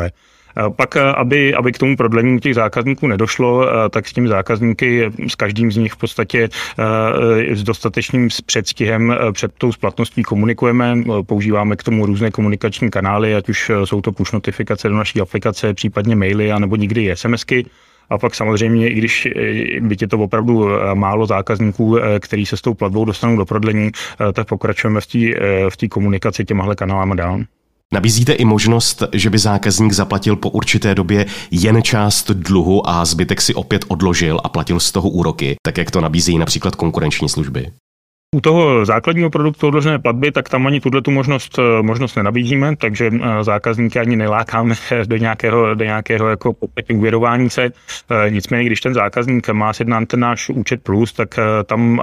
Pak, 0.76 0.98
aby, 0.98 1.54
aby 1.54 1.72
k 1.72 1.78
tomu 1.78 1.98
prodlení 1.98 2.40
těch 2.40 2.56
zákazníků 2.56 3.08
nedošlo, 3.08 3.68
tak 3.90 4.08
s 4.08 4.14
těmi 4.14 4.28
zákazníky, 4.28 5.12
s 5.28 5.36
každým 5.36 5.72
z 5.72 5.78
nich 5.78 5.94
v 5.94 5.98
podstatě 5.98 6.50
s 7.50 7.64
dostatečným 7.64 8.30
předstihem 8.46 9.16
před 9.32 9.52
tou 9.58 9.72
splatností 9.72 10.24
komunikujeme. 10.24 11.04
Používáme 11.26 11.76
k 11.76 11.84
tomu 11.84 12.06
různé 12.06 12.32
komunikační 12.32 12.90
kanály, 12.90 13.36
ať 13.36 13.50
už 13.50 13.72
jsou 13.84 14.02
to 14.02 14.12
push 14.12 14.32
notifikace 14.32 14.90
do 14.90 14.96
naší 14.96 15.22
aplikace, 15.22 15.74
případně 15.74 16.16
maily, 16.16 16.52
anebo 16.52 16.76
nikdy 16.76 17.12
SMSky. 17.14 17.66
A 18.10 18.18
pak 18.18 18.36
samozřejmě, 18.36 18.90
i 18.90 18.94
když 18.94 19.28
byť 19.82 20.02
je 20.02 20.08
to 20.08 20.18
opravdu 20.18 20.68
málo 20.94 21.26
zákazníků, 21.26 21.98
který 22.20 22.46
se 22.46 22.58
s 22.58 22.62
tou 22.62 22.74
platbou 22.74 23.06
dostanou 23.06 23.38
do 23.38 23.46
prodlení, 23.46 23.92
tak 24.34 24.48
pokračujeme 24.48 25.00
v 25.70 25.78
té 25.78 25.88
komunikaci 25.88 26.46
těmahle 26.46 26.76
kanálama 26.76 27.16
dál. 27.16 27.40
Nabízíte 27.94 28.34
i 28.34 28.46
možnost, 28.46 29.04
že 29.14 29.30
by 29.30 29.38
zákazník 29.38 29.94
zaplatil 29.94 30.36
po 30.36 30.50
určité 30.50 30.96
době 30.96 31.26
jen 31.52 31.84
část 31.84 32.32
dluhu 32.32 32.90
a 32.90 33.06
zbytek 33.06 33.42
si 33.42 33.54
opět 33.54 33.86
odložil 33.88 34.42
a 34.44 34.50
platil 34.50 34.80
z 34.80 34.92
toho 34.92 35.10
úroky, 35.10 35.56
tak 35.66 35.78
jak 35.78 35.92
to 35.92 36.02
nabízejí 36.02 36.38
například 36.38 36.76
konkurenční 36.76 37.30
služby. 37.30 37.72
U 38.36 38.42
toho 38.42 38.86
základního 38.86 39.30
produktu 39.30 39.68
odložené 39.68 40.00
platby, 40.00 40.32
tak 40.32 40.50
tam 40.50 40.68
ani 40.68 40.80
tuhle 40.80 41.02
tu 41.02 41.12
možnost, 41.12 41.60
eh, 41.60 41.82
možnost 41.82 42.16
nenabízíme, 42.16 42.76
takže 42.76 43.12
eh, 43.14 43.44
zákazníky 43.44 44.00
ani 44.00 44.16
nelákáme 44.16 44.76
do 45.08 45.18
nějakého, 45.18 45.76
do 45.76 45.86
nějakého 45.86 46.30
jako 46.30 46.54
uvěrování 46.94 47.50
se. 47.50 47.64
Eh, 47.64 48.30
nicméně, 48.30 48.66
když 48.66 48.82
ten 48.82 48.94
zákazník 48.94 49.50
má 49.50 49.74
sjednán 49.74 50.06
ten 50.06 50.20
náš 50.20 50.50
účet 50.50 50.84
plus, 50.84 51.14
tak 51.14 51.40
tam, 51.66 52.02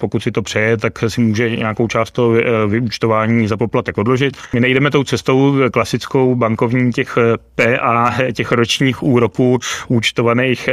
pokud 0.00 0.22
si 0.22 0.32
to 0.32 0.42
přeje, 0.42 0.76
tak 0.76 0.98
si 1.08 1.20
může 1.20 1.56
nějakou 1.56 1.88
část 1.88 2.10
toho 2.10 2.32
vyúčtování 2.66 3.48
za 3.48 3.56
poplatek 3.56 3.98
odložit. 3.98 4.36
My 4.52 4.60
nejdeme 4.60 4.90
tou 4.90 5.04
cestou 5.04 5.54
klasickou 5.72 6.34
bankovní 6.34 6.92
těch 6.92 7.18
PA, 7.54 8.14
těch 8.32 8.52
ročních 8.52 9.02
úroků 9.02 9.58
účtovaných 9.88 10.68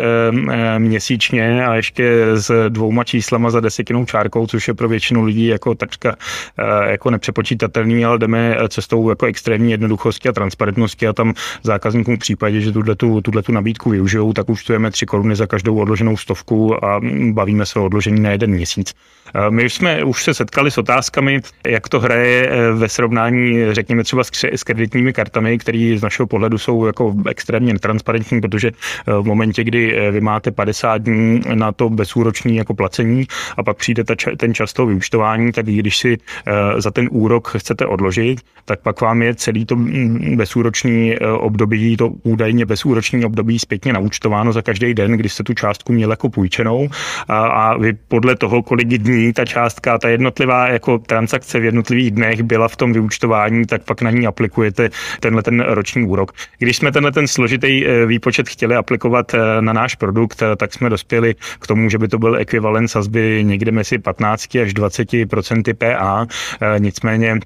měsíčně 0.78 1.66
a 1.66 1.76
ještě 1.76 2.26
s 2.34 2.70
dvouma 2.70 3.04
číslama 3.04 3.50
za 3.50 3.60
desetinou 3.60 4.06
čárkou, 4.06 4.48
což 4.48 4.68
je 4.68 4.74
pro 4.74 4.87
většinu 4.88 5.24
lidí 5.24 5.48
jako 5.48 5.76
takřka 5.76 6.16
eh, 6.58 6.92
jako 6.92 7.10
nepřepočítatelný, 7.12 8.06
ale 8.06 8.18
jdeme 8.18 8.58
cestou 8.70 9.10
jako 9.10 9.26
extrémní 9.26 9.72
jednoduchosti 9.72 10.30
a 10.30 10.32
transparentnosti 10.32 11.08
a 11.08 11.14
tam 11.14 11.34
zákazníkům 11.64 12.16
v 12.16 12.20
případě, 12.20 12.62
že 12.62 12.72
tuto, 12.72 13.22
tu 13.42 13.52
nabídku 13.52 13.90
využijou, 13.90 14.34
tak 14.34 14.50
účtujeme 14.50 14.92
3 14.92 15.06
koruny 15.06 15.36
za 15.36 15.48
každou 15.48 15.78
odloženou 15.78 16.18
stovku 16.18 16.86
a 16.86 17.02
bavíme 17.32 17.66
se 17.66 17.80
o 17.80 17.86
odložení 17.86 18.20
na 18.20 18.32
jeden 18.32 18.52
měsíc. 18.52 18.94
Eh, 19.36 19.52
my 19.52 19.70
jsme 19.70 20.04
už 20.04 20.24
se 20.24 20.34
setkali 20.34 20.72
s 20.72 20.78
otázkami, 20.78 21.42
jak 21.68 21.90
to 21.90 22.00
hraje 22.00 22.50
eh, 22.50 22.72
ve 22.72 22.90
srovnání, 22.90 23.74
řekněme 23.74 24.04
třeba 24.04 24.24
s 24.54 24.64
kreditními 24.64 25.14
kartami, 25.14 25.58
které 25.58 25.96
z 25.98 26.02
našeho 26.02 26.28
pohledu 26.28 26.58
jsou 26.58 26.86
jako 26.86 27.16
extrémně 27.30 27.74
netransparentní, 27.74 28.42
protože 28.42 28.72
v 29.06 29.24
momentě, 29.24 29.64
kdy 29.64 30.12
vy 30.12 30.22
máte 30.22 30.52
50 30.52 31.02
dní 31.02 31.42
na 31.54 31.72
to 31.72 31.90
bezúroční 31.90 32.56
jako 32.56 32.74
placení 32.74 33.28
a 33.58 33.64
pak 33.64 33.78
přijde 33.78 34.04
ten 34.38 34.54
čas 34.54 34.74
toho 34.78 34.88
vyučtování, 34.88 35.52
tak 35.52 35.66
když 35.66 35.98
si 35.98 36.18
eh, 36.18 36.82
za 36.82 36.92
ten 36.92 37.10
úrok 37.12 37.58
chcete 37.58 37.86
odložit, 37.86 38.42
tak 38.66 38.80
pak 38.80 39.02
vám 39.02 39.22
je 39.22 39.36
celý 39.36 39.66
to 39.66 39.76
mm, 39.76 40.38
bezúroční 40.38 41.16
eh, 41.16 41.28
období, 41.28 41.98
to 41.98 42.10
údajně 42.24 42.66
bezúroční 42.66 43.26
období 43.26 43.60
zpětně 43.60 43.94
naučtováno 43.94 44.54
za 44.54 44.62
každý 44.62 44.94
den, 44.94 45.18
kdy 45.18 45.30
jste 45.30 45.44
tu 45.44 45.54
částku 45.54 45.94
měl 45.94 46.10
jako 46.10 46.30
půjčenou 46.30 46.90
a, 47.28 47.48
a 47.48 47.78
vy 47.78 47.94
podle 48.08 48.36
toho, 48.36 48.64
kolik 48.64 48.88
dní 48.88 49.34
ta 49.34 49.46
částka, 49.46 49.98
ta 49.98 50.10
jednotlivá 50.10 50.68
jako 50.68 50.98
transakce 50.98 51.60
v 51.60 51.64
jednotlivých 51.64 52.12
dnech 52.12 52.44
byla 52.44 52.68
v 52.68 52.76
tom 52.76 52.94
vyučtování, 52.94 53.66
tak 53.66 53.84
pak 53.84 54.02
na 54.02 54.12
ní 54.12 54.28
aplikujete 54.28 54.90
tenhle 55.20 55.44
ten 55.44 55.60
roční 55.60 56.06
úrok. 56.06 56.32
Když 56.60 56.78
jsme 56.78 56.92
tenhle 56.92 57.12
ten 57.12 57.28
složitý 57.28 57.86
eh, 57.86 58.06
výpočet 58.06 58.50
chtěli 58.50 58.76
aplikovat 58.76 59.36
na 59.60 59.74
náš 59.74 59.96
produkt, 59.96 60.44
tak 60.58 60.74
jsme 60.74 60.90
dospěli 60.90 61.36
k 61.60 61.68
tomu, 61.68 61.90
že 61.90 61.98
by 61.98 62.08
to 62.08 62.20
byl 62.20 62.36
ekvivalent 62.36 62.92
sazby 62.92 63.42
někde 63.44 63.72
mezi 63.72 63.98
15 63.98 64.56
až 64.56 64.67
20% 64.74 65.74
PA, 65.74 66.28
e, 66.62 66.80
nicméně 66.80 67.40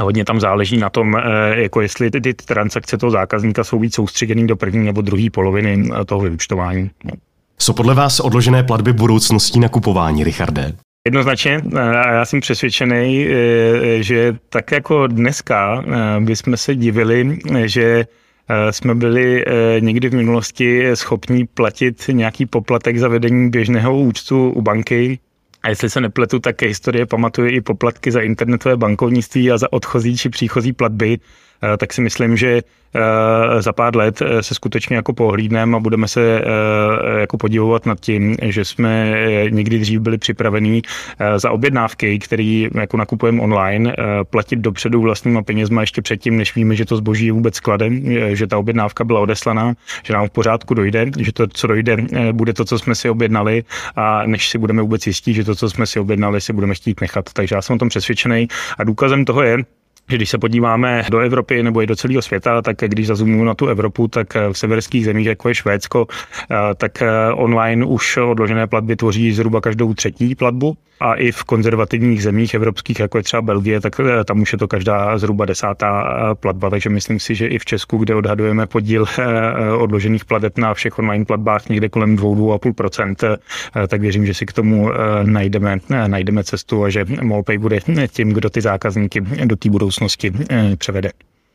hodně 0.00 0.24
tam 0.24 0.40
záleží 0.40 0.76
na 0.76 0.90
tom, 0.90 1.16
e, 1.16 1.20
jako 1.62 1.80
jestli 1.80 2.10
ty, 2.10 2.20
ty 2.20 2.34
transakce 2.34 2.98
toho 2.98 3.10
zákazníka 3.10 3.64
jsou 3.64 3.78
víc 3.78 3.94
soustředěný 3.94 4.46
do 4.46 4.56
první 4.56 4.86
nebo 4.86 5.00
druhé 5.00 5.30
poloviny 5.32 5.88
e, 6.00 6.04
toho 6.04 6.20
vyučtování. 6.20 6.90
Co 7.58 7.74
podle 7.74 7.94
vás 7.94 8.20
odložené 8.20 8.62
platby 8.62 8.92
budoucností 8.92 9.60
nakupování, 9.60 10.24
Richarde? 10.24 10.72
Jednoznačně, 11.06 11.62
a 11.78 12.12
já 12.12 12.24
jsem 12.24 12.40
přesvědčený, 12.40 13.26
že 14.00 14.36
tak 14.48 14.72
jako 14.72 15.06
dneska 15.06 15.84
bychom 16.20 16.56
se 16.56 16.74
divili, 16.74 17.38
že 17.64 18.06
jsme 18.70 18.94
byli 18.94 19.44
někdy 19.80 20.08
v 20.08 20.14
minulosti 20.14 20.96
schopni 20.96 21.46
platit 21.46 22.04
nějaký 22.12 22.46
poplatek 22.46 22.98
za 22.98 23.08
vedení 23.08 23.50
běžného 23.50 23.98
účtu 23.98 24.50
u 24.50 24.62
banky, 24.62 25.18
a 25.64 25.68
jestli 25.68 25.90
se 25.90 26.00
nepletu, 26.00 26.38
tak 26.38 26.62
historie 26.62 27.06
pamatuje 27.06 27.50
i 27.50 27.60
poplatky 27.60 28.10
za 28.10 28.20
internetové 28.20 28.76
bankovnictví 28.76 29.50
a 29.50 29.58
za 29.58 29.72
odchozí 29.72 30.16
či 30.16 30.28
příchozí 30.28 30.72
platby, 30.72 31.18
tak 31.78 31.92
si 31.92 32.00
myslím, 32.00 32.36
že 32.36 32.62
Eh, 32.96 33.62
za 33.62 33.72
pár 33.72 33.96
let 33.96 34.22
eh, 34.22 34.42
se 34.42 34.54
skutečně 34.54 34.96
jako 34.96 35.12
pohlídneme 35.12 35.76
a 35.76 35.80
budeme 35.80 36.08
se 36.08 36.40
eh, 36.40 37.20
jako 37.20 37.38
podivovat 37.38 37.86
nad 37.86 38.00
tím, 38.00 38.36
že 38.42 38.64
jsme 38.64 39.14
někdy 39.50 39.78
dřív 39.78 40.00
byli 40.00 40.18
připravení 40.18 40.82
za 41.36 41.50
objednávky, 41.50 42.18
které 42.18 42.66
jako 42.74 42.96
nakupujeme 42.96 43.42
online, 43.42 43.96
platit 44.30 44.58
dopředu 44.58 45.00
vlastníma 45.00 45.42
penězma 45.42 45.80
ještě 45.80 46.02
předtím, 46.02 46.36
než 46.36 46.54
víme, 46.54 46.76
že 46.76 46.84
to 46.84 46.96
zboží 46.96 47.26
je 47.26 47.32
vůbec 47.32 47.54
skladem, 47.54 48.02
že 48.36 48.46
ta 48.46 48.58
objednávka 48.58 49.04
byla 49.04 49.20
odeslaná, 49.20 49.74
že 50.04 50.12
nám 50.12 50.28
v 50.28 50.30
pořádku 50.30 50.74
dojde, 50.74 51.06
že 51.18 51.32
to, 51.32 51.46
co 51.46 51.66
dojde, 51.66 51.96
bude 52.32 52.52
to, 52.52 52.64
co 52.64 52.78
jsme 52.78 52.94
si 52.94 53.10
objednali 53.10 53.64
a 53.96 54.26
než 54.26 54.48
si 54.48 54.58
budeme 54.58 54.82
vůbec 54.82 55.06
jistí, 55.06 55.34
že 55.34 55.44
to, 55.44 55.54
co 55.54 55.70
jsme 55.70 55.86
si 55.86 56.00
objednali, 56.00 56.40
si 56.40 56.52
budeme 56.52 56.74
chtít 56.74 57.00
nechat. 57.00 57.32
Takže 57.32 57.54
já 57.54 57.62
jsem 57.62 57.76
o 57.76 57.78
tom 57.78 57.88
přesvědčený 57.88 58.48
a 58.78 58.84
důkazem 58.84 59.24
toho 59.24 59.42
je, 59.42 59.58
že 60.08 60.16
když 60.16 60.30
se 60.30 60.38
podíváme 60.38 61.04
do 61.10 61.18
Evropy 61.18 61.62
nebo 61.62 61.82
i 61.82 61.86
do 61.86 61.96
celého 61.96 62.22
světa, 62.22 62.62
tak 62.62 62.76
když 62.76 63.06
zazumuju 63.06 63.44
na 63.44 63.54
tu 63.54 63.66
Evropu, 63.66 64.08
tak 64.08 64.34
v 64.52 64.58
severských 64.58 65.04
zemích, 65.04 65.26
jako 65.26 65.48
je 65.48 65.54
Švédsko, 65.54 66.06
eh, 66.50 66.56
tak 66.76 67.02
eh, 67.02 67.08
online 67.32 67.84
už 67.84 68.16
odložené 68.16 68.66
platby 68.66 68.96
tvoří 68.96 69.32
zhruba 69.32 69.60
každou 69.60 69.94
třetí 69.94 70.34
platbu. 70.34 70.76
A 71.00 71.14
i 71.14 71.32
v 71.32 71.44
konzervativních 71.44 72.22
zemích 72.22 72.54
evropských, 72.54 73.00
jako 73.00 73.18
je 73.18 73.22
třeba 73.22 73.42
Belgie, 73.42 73.80
tak 73.80 74.00
eh, 74.00 74.24
tam 74.24 74.40
už 74.40 74.52
je 74.52 74.58
to 74.58 74.68
každá 74.68 75.18
zhruba 75.18 75.44
desátá 75.44 76.04
platba, 76.40 76.70
takže 76.70 76.90
myslím 76.90 77.20
si, 77.20 77.34
že 77.34 77.46
i 77.46 77.58
v 77.58 77.64
Česku, 77.64 77.96
kde 77.96 78.14
odhadujeme 78.14 78.66
podíl 78.66 79.06
odložených 79.78 80.24
plateb 80.24 80.58
na 80.58 80.74
všech 80.74 80.98
online 80.98 81.24
platbách 81.24 81.68
někde 81.68 81.88
kolem 81.88 82.16
2-2,5%, 82.16 83.36
tak 83.88 84.00
věřím, 84.00 84.26
že 84.26 84.34
si 84.34 84.46
k 84.46 84.52
tomu 84.52 84.90
najdeme, 85.22 85.78
najdeme 86.06 86.44
cestu 86.44 86.84
a 86.84 86.90
že 86.90 87.04
MallPay 87.22 87.58
bude 87.58 87.78
tím, 88.08 88.32
kdo 88.32 88.50
ty 88.50 88.60
zákazníky 88.60 89.20
do 89.44 89.56
té 89.56 89.70
budoucnosti 89.70 89.93
budoucnosti 89.94 90.32
eh, 90.50 90.76
převede. 90.76 91.10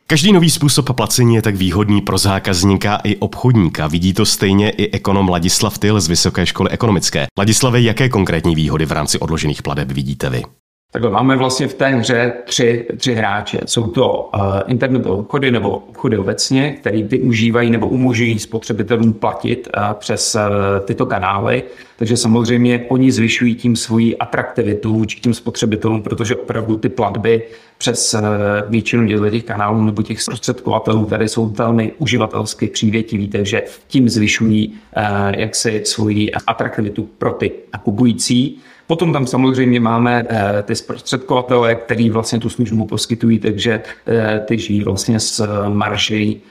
Každý 0.07 0.33
nový 0.33 0.49
způsob 0.49 0.95
placení 0.95 1.35
je 1.35 1.41
tak 1.41 1.55
výhodný 1.55 2.01
pro 2.01 2.17
zákazníka 2.17 2.95
i 3.03 3.15
obchodníka. 3.15 3.87
Vidí 3.87 4.13
to 4.13 4.25
stejně 4.25 4.69
i 4.69 4.91
ekonom 4.91 5.29
Ladislav 5.29 5.77
Tyl 5.77 6.01
z 6.01 6.07
Vysoké 6.07 6.45
školy 6.45 6.69
ekonomické. 6.69 7.27
Ladislave, 7.37 7.81
jaké 7.81 8.09
konkrétní 8.09 8.55
výhody 8.55 8.85
v 8.85 8.91
rámci 8.91 9.19
odložených 9.19 9.61
pladeb 9.61 9.91
vidíte 9.91 10.29
vy? 10.29 10.43
Takhle 10.91 11.11
máme 11.11 11.35
vlastně 11.35 11.67
v 11.67 11.73
té 11.73 11.87
hře 11.87 12.33
tři, 12.45 12.87
tři 12.97 13.13
hráče. 13.13 13.59
Jsou 13.65 13.87
to 13.87 14.29
uh, 14.33 14.41
internetové 14.67 15.15
obchody 15.15 15.51
nebo 15.51 15.69
obchody 15.69 16.17
obecně, 16.17 16.71
které 16.71 17.03
využívají 17.03 17.69
nebo 17.69 17.87
umožňují 17.87 18.39
spotřebitelům 18.39 19.13
platit 19.13 19.69
uh, 19.77 19.93
přes 19.93 20.35
uh, 20.35 20.41
tyto 20.85 21.05
kanály. 21.05 21.63
Takže 21.97 22.17
samozřejmě 22.17 22.85
oni 22.87 23.11
zvyšují 23.11 23.55
tím 23.55 23.75
svoji 23.75 24.17
atraktivitu 24.17 24.93
vůči 24.93 25.19
tím 25.19 25.33
spotřebitelům, 25.33 26.01
protože 26.01 26.35
opravdu 26.35 26.77
ty 26.77 26.89
platby 26.89 27.43
přes 27.81 28.13
uh, 28.13 28.21
většinu 28.69 29.07
těch 29.07 29.43
kanálů 29.43 29.83
nebo 29.83 30.01
těch 30.01 30.21
zprostředkovatelů, 30.21 31.05
které 31.05 31.27
jsou 31.27 31.49
velmi 31.49 31.91
uživatelsky 31.97 32.67
přívětiví, 32.67 33.27
takže 33.27 33.63
tím 33.87 34.09
zvyšují 34.09 34.67
uh, 34.67 35.03
jaksi 35.37 35.81
svoji 35.85 36.31
atraktivitu 36.31 37.09
pro 37.17 37.31
ty 37.33 37.51
kupující. 37.83 38.61
Potom 38.89 39.13
tam 39.13 39.27
samozřejmě 39.27 39.79
máme 39.79 40.25
eh, 40.29 40.63
ty 40.63 40.75
zprostředkovatele, 40.75 41.75
který 41.75 42.09
vlastně 42.09 42.39
tu 42.39 42.49
službu 42.49 42.85
poskytují, 42.85 43.39
takže 43.39 43.81
eh, 44.07 44.39
ty 44.45 44.57
žijí 44.57 44.83
vlastně 44.83 45.19
s 45.19 45.39
eh, 45.39 45.69
marží, 45.69 46.41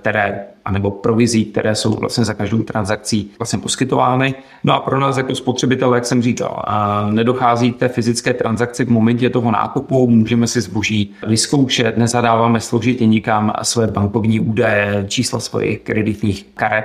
které 0.00 0.46
anebo 0.64 0.90
provizí, 0.90 1.44
které 1.44 1.74
jsou 1.74 1.94
vlastně 1.94 2.24
za 2.24 2.34
každou 2.34 2.62
transakcí 2.62 3.30
vlastně 3.38 3.58
poskytovány. 3.58 4.34
No 4.64 4.74
a 4.74 4.80
pro 4.80 5.00
nás 5.00 5.16
jako 5.16 5.34
spotřebitel, 5.34 5.94
jak 5.94 6.06
jsem 6.06 6.22
říkal, 6.22 6.64
nedochází 7.10 7.72
té 7.72 7.88
fyzické 7.88 8.34
transakci 8.34 8.84
v 8.84 8.90
momentě 8.90 9.30
toho 9.30 9.50
nákupu, 9.50 10.10
můžeme 10.10 10.46
si 10.46 10.60
zboží 10.60 11.14
vyzkoušet, 11.26 11.96
nezadáváme 11.96 12.60
složitě 12.60 13.06
nikam 13.06 13.52
své 13.62 13.86
bankovní 13.86 14.40
údaje, 14.40 15.04
čísla 15.08 15.40
svých 15.40 15.80
kreditních 15.80 16.46
karet, 16.54 16.84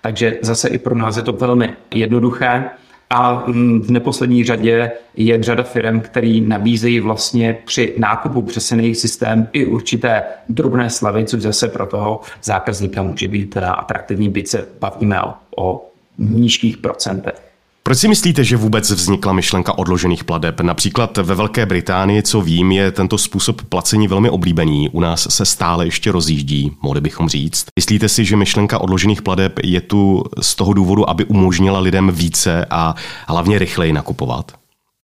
takže 0.00 0.38
zase 0.42 0.68
i 0.68 0.78
pro 0.78 0.94
nás 0.94 1.16
je 1.16 1.22
to 1.22 1.32
velmi 1.32 1.74
jednoduché. 1.94 2.64
A 3.10 3.44
mm, 3.46 3.80
v 3.80 3.90
neposlední 3.90 4.44
řadě 4.44 4.92
je 5.16 5.42
řada 5.42 5.62
firm, 5.62 6.00
který 6.00 6.40
nabízejí 6.40 7.00
vlastně 7.00 7.58
při 7.64 7.94
nákupu 7.98 8.42
přes 8.42 8.72
jejich 8.72 8.96
systém 8.96 9.48
i 9.52 9.66
určité 9.66 10.22
drobné 10.48 10.90
slavy, 10.90 11.24
což 11.24 11.42
zase 11.42 11.68
pro 11.68 11.86
toho 11.86 12.20
zákazníka 12.42 13.02
může 13.02 13.28
být 13.28 13.56
atraktivní, 13.56 14.28
byť 14.28 14.48
se 14.48 14.66
bavíme 14.80 15.22
o, 15.22 15.34
o 15.56 15.90
nízkých 16.18 16.76
procentech. 16.76 17.47
Proč 17.88 17.98
si 17.98 18.08
myslíte, 18.08 18.44
že 18.44 18.56
vůbec 18.56 18.90
vznikla 18.90 19.32
myšlenka 19.32 19.78
odložených 19.78 20.24
pladeb? 20.24 20.60
Například 20.60 21.16
ve 21.16 21.34
Velké 21.34 21.66
Británii, 21.66 22.22
co 22.22 22.40
vím, 22.40 22.72
je 22.72 22.92
tento 22.92 23.18
způsob 23.18 23.62
placení 23.62 24.08
velmi 24.08 24.30
oblíbený. 24.30 24.88
U 24.88 25.00
nás 25.00 25.26
se 25.30 25.44
stále 25.44 25.86
ještě 25.86 26.12
rozjíždí, 26.12 26.72
mohli 26.82 27.00
bychom 27.00 27.28
říct. 27.28 27.66
Myslíte 27.76 28.08
si, 28.08 28.24
že 28.24 28.36
myšlenka 28.36 28.78
odložených 28.78 29.22
pladeb 29.22 29.58
je 29.64 29.80
tu 29.80 30.24
z 30.40 30.54
toho 30.54 30.72
důvodu, 30.72 31.10
aby 31.10 31.24
umožnila 31.24 31.80
lidem 31.80 32.10
více 32.10 32.66
a 32.70 32.94
hlavně 33.28 33.58
rychleji 33.58 33.92
nakupovat? 33.92 34.52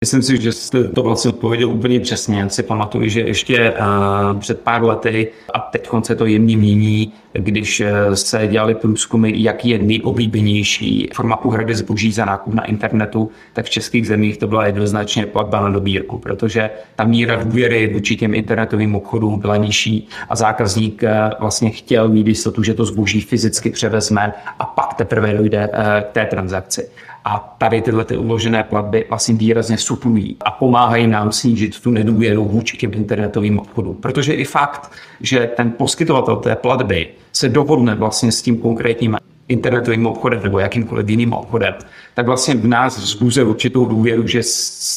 Myslím 0.02 0.22
si, 0.22 0.42
že 0.42 0.52
jste 0.52 0.84
to 0.84 1.02
vlastně 1.02 1.28
odpověděl 1.28 1.70
úplně 1.70 2.00
přesně. 2.00 2.40
Já 2.40 2.48
si 2.48 2.62
pamatuju, 2.62 3.08
že 3.08 3.20
ještě 3.20 3.70
uh, 3.70 4.40
před 4.40 4.60
pár 4.60 4.84
lety, 4.84 5.28
a 5.54 5.58
teď 5.60 5.88
se 6.02 6.14
to 6.14 6.26
jemně 6.26 6.56
mění, 6.56 7.12
když 7.32 7.80
eh, 7.80 8.16
se 8.16 8.46
dělali 8.46 8.74
průzkumy, 8.74 9.32
jaký 9.34 9.68
je 9.68 9.78
nejoblíbenější 9.78 11.08
forma 11.14 11.44
úhrady 11.44 11.74
zboží 11.74 12.12
za 12.12 12.24
nákup 12.24 12.54
na 12.54 12.64
internetu, 12.64 13.30
tak 13.52 13.64
v 13.66 13.70
českých 13.70 14.06
zemích 14.06 14.38
to 14.38 14.46
byla 14.46 14.66
jednoznačně 14.66 15.26
platba 15.26 15.60
na 15.60 15.68
dobírku, 15.68 16.18
protože 16.18 16.70
ta 16.96 17.04
míra 17.04 17.44
důvěry 17.44 17.90
vůči 17.94 18.16
těm 18.16 18.34
internetovým 18.34 18.94
obchodům 18.94 19.40
byla 19.40 19.56
nižší 19.56 20.08
a 20.28 20.36
zákazník 20.36 21.02
eh, 21.02 21.30
vlastně 21.40 21.70
chtěl 21.70 22.08
mít 22.08 22.26
jistotu, 22.26 22.62
že 22.62 22.74
to 22.74 22.84
zboží 22.84 23.20
fyzicky 23.20 23.70
převezme 23.70 24.32
a 24.58 24.64
pak 24.66 24.94
teprve 24.94 25.34
dojde 25.34 25.68
k 26.02 26.12
té 26.12 26.26
transakci. 26.26 26.88
A 27.24 27.54
tady 27.58 27.82
tyhle 27.82 28.04
ty 28.04 28.16
uložené 28.16 28.62
platby 28.62 29.04
vlastně 29.08 29.34
výrazně 29.34 29.78
suplují 29.78 30.36
a 30.40 30.50
pomáhají 30.50 31.06
nám 31.06 31.32
snížit 31.32 31.80
tu 31.80 31.90
nedůvěru 31.90 32.44
vůči 32.44 32.76
těm 32.76 32.94
internetovým 32.94 33.58
obchodům. 33.58 33.96
Protože 33.96 34.34
i 34.34 34.44
fakt, 34.44 34.92
že 35.20 35.50
ten 35.56 35.70
poskytovatel 35.70 36.36
té 36.36 36.56
platby 36.56 37.08
se 37.32 37.48
dohodne 37.48 37.94
vlastně 37.94 38.32
s 38.32 38.42
tím 38.42 38.58
konkrétním 38.58 39.16
internetovým 39.48 40.06
obchodem 40.06 40.40
nebo 40.42 40.58
jakýmkoliv 40.58 41.08
jiným 41.08 41.32
obchodem, 41.32 41.74
tak 42.14 42.26
vlastně 42.26 42.54
v 42.54 42.66
nás 42.66 42.98
vzbuzuje 42.98 43.46
určitou 43.46 43.84
důvěru, 43.84 44.26
že 44.26 44.40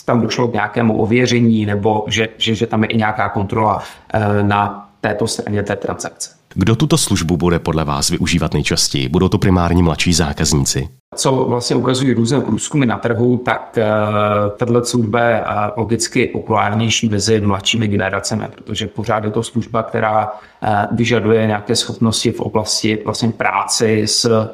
tam 0.06 0.22
došlo 0.22 0.48
k 0.48 0.54
nějakému 0.54 0.98
ověření 0.98 1.66
nebo 1.66 2.06
že, 2.08 2.28
že, 2.38 2.56
že 2.56 2.68
tam 2.68 2.84
je 2.84 2.90
i 2.90 2.98
nějaká 2.98 3.30
kontrola 3.30 3.84
eh, 4.14 4.44
na 4.44 4.90
této 5.02 5.28
straně 5.28 5.64
té 5.64 5.76
transakce. 5.76 6.35
Kdo 6.58 6.76
tuto 6.76 6.98
službu 6.98 7.38
bude 7.38 7.60
podle 7.60 7.84
vás 7.84 8.10
využívat 8.10 8.54
nejčastěji? 8.54 9.10
Budou 9.10 9.30
to 9.30 9.38
primárně 9.38 9.84
mladší 9.84 10.14
zákazníci? 10.14 10.90
Co 11.16 11.32
vlastně 11.32 11.76
ukazují 11.76 12.14
různé 12.14 12.42
průzkumy 12.42 12.86
na 12.86 12.98
trhu, 12.98 13.38
tak 13.38 13.78
uh, 13.78 14.58
tato 14.58 14.86
služba 14.86 15.20
je 15.20 15.44
logicky 15.78 16.28
populárnější 16.28 17.10
mezi 17.10 17.42
mladšími 17.42 17.88
generacemi, 17.88 18.46
protože 18.56 18.88
pořád 18.88 19.24
je 19.24 19.32
to 19.32 19.44
služba, 19.44 19.84
která 19.84 20.28
uh, 20.32 20.98
vyžaduje 20.98 21.48
nějaké 21.48 21.76
schopnosti 21.76 22.32
v 22.32 22.40
oblasti 22.40 23.00
vlastně 23.06 23.30
práci 23.30 24.04
s 24.06 24.26
uh, 24.26 24.48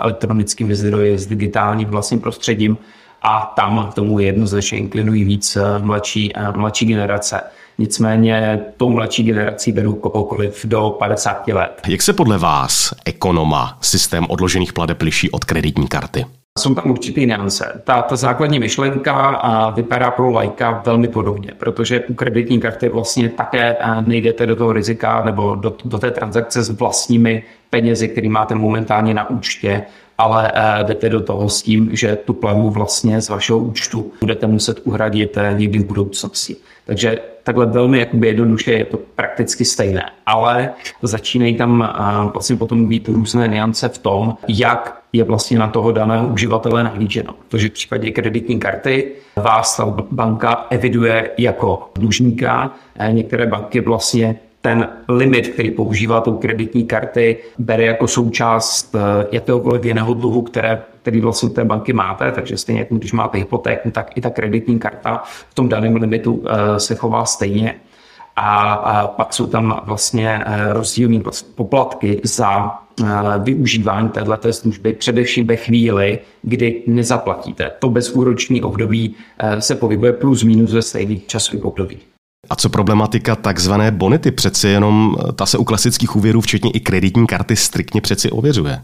elektronickými 0.00 0.74
zdroji, 0.74 1.18
s 1.18 1.26
digitálním 1.26 1.88
vlastním 1.88 2.20
prostředím 2.20 2.78
a 3.22 3.52
tam 3.56 3.88
k 3.90 3.94
tomu 3.94 4.18
jednoznačně 4.18 4.78
inklinují 4.78 5.24
víc 5.24 5.58
mladší, 5.78 6.32
mladší 6.56 6.86
generace. 6.86 7.40
Nicméně 7.78 8.60
tou 8.76 8.90
mladší 8.90 9.22
generací 9.22 9.72
beru 9.72 9.94
kohokoliv 9.94 10.66
do 10.66 10.96
50 10.98 11.48
let. 11.48 11.82
Jak 11.88 12.02
se 12.02 12.12
podle 12.12 12.38
vás, 12.38 12.94
ekonoma, 13.04 13.78
systém 13.80 14.26
odložených 14.28 14.72
plateb 14.72 15.02
liší 15.02 15.30
od 15.30 15.44
kreditní 15.44 15.88
karty? 15.88 16.24
Jsou 16.58 16.74
tam 16.74 16.90
určitý 16.90 17.26
niance. 17.26 17.82
Ta, 17.84 18.02
ta 18.02 18.16
základní 18.16 18.58
myšlenka 18.58 19.12
a 19.28 19.70
vypadá 19.70 20.10
pro 20.10 20.30
lajka 20.30 20.82
velmi 20.86 21.08
podobně, 21.08 21.50
protože 21.58 22.00
u 22.00 22.14
kreditní 22.14 22.60
karty 22.60 22.88
vlastně 22.88 23.28
také 23.28 23.76
nejdete 24.06 24.46
do 24.46 24.56
toho 24.56 24.72
rizika 24.72 25.22
nebo 25.24 25.54
do, 25.54 25.76
do 25.84 25.98
té 25.98 26.10
transakce 26.10 26.62
s 26.62 26.70
vlastními 26.70 27.42
penězi, 27.70 28.08
které 28.08 28.28
máte 28.28 28.54
momentálně 28.54 29.14
na 29.14 29.30
účtě, 29.30 29.82
ale 30.18 30.52
jdete 30.82 31.08
do 31.08 31.20
toho 31.20 31.48
s 31.48 31.62
tím, 31.62 31.88
že 31.92 32.16
tu 32.16 32.32
platbu 32.32 32.70
vlastně 32.70 33.20
z 33.20 33.28
vašeho 33.28 33.58
účtu 33.58 34.12
budete 34.20 34.46
muset 34.46 34.80
uhradit 34.84 35.36
eh, 35.36 35.54
někdy 35.58 35.78
v 35.78 35.86
budoucnosti. 35.86 36.56
Takže 36.86 37.18
takhle 37.44 37.66
velmi 37.66 37.98
jakoby 37.98 38.26
jednoduše 38.26 38.72
je 38.72 38.84
to 38.84 38.98
prakticky 39.14 39.64
stejné, 39.64 40.10
ale 40.26 40.70
začínají 41.02 41.56
tam 41.56 41.94
vlastně 42.32 42.56
potom 42.56 42.88
být 42.88 43.08
různé 43.08 43.48
niance 43.48 43.88
v 43.88 43.98
tom, 43.98 44.36
jak 44.48 45.00
je 45.12 45.24
vlastně 45.24 45.58
na 45.58 45.68
toho 45.68 45.92
daného 45.92 46.28
uživatele 46.28 46.84
nahlíženo. 46.84 47.34
Protože 47.48 47.68
v 47.68 47.72
případě 47.72 48.10
kreditní 48.10 48.60
karty 48.60 49.12
vás 49.36 49.76
ta 49.76 49.96
banka 50.10 50.66
eviduje 50.70 51.30
jako 51.38 51.90
dlužníka, 51.94 52.74
některé 53.10 53.46
banky 53.46 53.80
vlastně 53.80 54.36
ten 54.64 54.88
limit, 55.08 55.48
který 55.48 55.70
používá 55.70 56.20
tou 56.20 56.36
kreditní 56.36 56.86
karty, 56.86 57.36
bere 57.58 57.84
jako 57.84 58.08
součást 58.08 58.94
eh, 58.94 59.26
jakéhokoliv 59.32 59.84
jiného 59.84 60.14
dluhu, 60.14 60.42
které, 60.42 60.82
který 61.02 61.20
vlastně 61.20 61.48
té 61.48 61.64
banky 61.64 61.92
máte, 61.92 62.32
takže 62.32 62.56
stejně 62.56 62.80
jako 62.80 62.94
když 62.94 63.12
máte 63.12 63.38
hypotéku, 63.38 63.90
tak 63.90 64.16
i 64.16 64.20
ta 64.20 64.30
kreditní 64.30 64.78
karta 64.78 65.22
v 65.50 65.54
tom 65.54 65.68
daném 65.68 65.96
limitu 65.96 66.44
eh, 66.46 66.80
se 66.80 66.94
chová 66.94 67.24
stejně. 67.24 67.74
A, 68.36 68.72
a 68.72 69.06
pak 69.06 69.32
jsou 69.32 69.46
tam 69.46 69.82
vlastně 69.84 70.42
eh, 70.46 70.72
rozdílní 70.72 71.22
poplatky 71.54 72.20
za 72.24 72.78
využívání 73.38 74.08
této 74.08 74.52
služby, 74.52 74.92
především 74.92 75.46
ve 75.46 75.56
chvíli, 75.56 76.18
kdy 76.42 76.82
nezaplatíte. 76.86 77.70
To 77.78 77.90
bezúroční 77.90 78.62
období 78.62 79.14
se 79.58 79.74
pohybuje 79.74 80.12
plus 80.12 80.42
minus 80.42 80.72
ve 80.72 80.82
stejných 80.82 81.26
časových 81.26 81.64
obdobích. 81.64 82.13
A 82.50 82.56
co 82.56 82.68
problematika 82.68 83.36
takzvané 83.36 83.90
bonity? 83.90 84.30
Přeci 84.30 84.68
jenom 84.68 85.16
eh, 85.18 85.32
ta 85.32 85.46
se 85.46 85.58
u 85.58 85.64
klasických 85.64 86.16
úvěrů, 86.16 86.40
včetně 86.40 86.70
i 86.70 86.80
kreditní 86.80 87.26
karty, 87.26 87.56
striktně 87.56 88.00
přeci 88.00 88.30
ověřuje. 88.30 88.80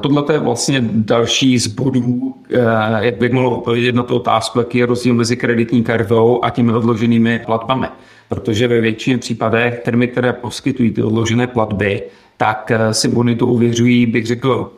Tohle 0.00 0.24
je 0.32 0.38
vlastně 0.38 0.84
další 0.92 1.58
z 1.58 1.66
bodů, 1.66 2.34
eh, 2.50 2.60
jak 2.98 3.16
bych 3.16 3.32
mohl 3.32 3.48
odpovědět 3.48 3.94
na 3.94 4.02
tu 4.02 4.16
otázku, 4.16 4.58
jaký 4.58 4.78
je 4.78 4.86
rozdíl 4.86 5.14
mezi 5.14 5.36
kreditní 5.36 5.84
kartou 5.84 6.40
a 6.42 6.50
těmi 6.50 6.72
odloženými 6.72 7.38
platbami. 7.46 7.86
Protože 8.28 8.68
ve 8.68 8.80
většině 8.80 9.18
případech 9.18 9.82
firmy, 9.84 10.08
které 10.08 10.32
poskytují 10.32 10.90
ty 10.90 11.02
odložené 11.02 11.46
platby, 11.46 12.02
tak 12.36 12.70
eh, 12.70 12.94
si 12.94 13.08
bonitu 13.08 13.46
uvěřují, 13.46 14.06
bych 14.06 14.26
řekl, 14.26 14.72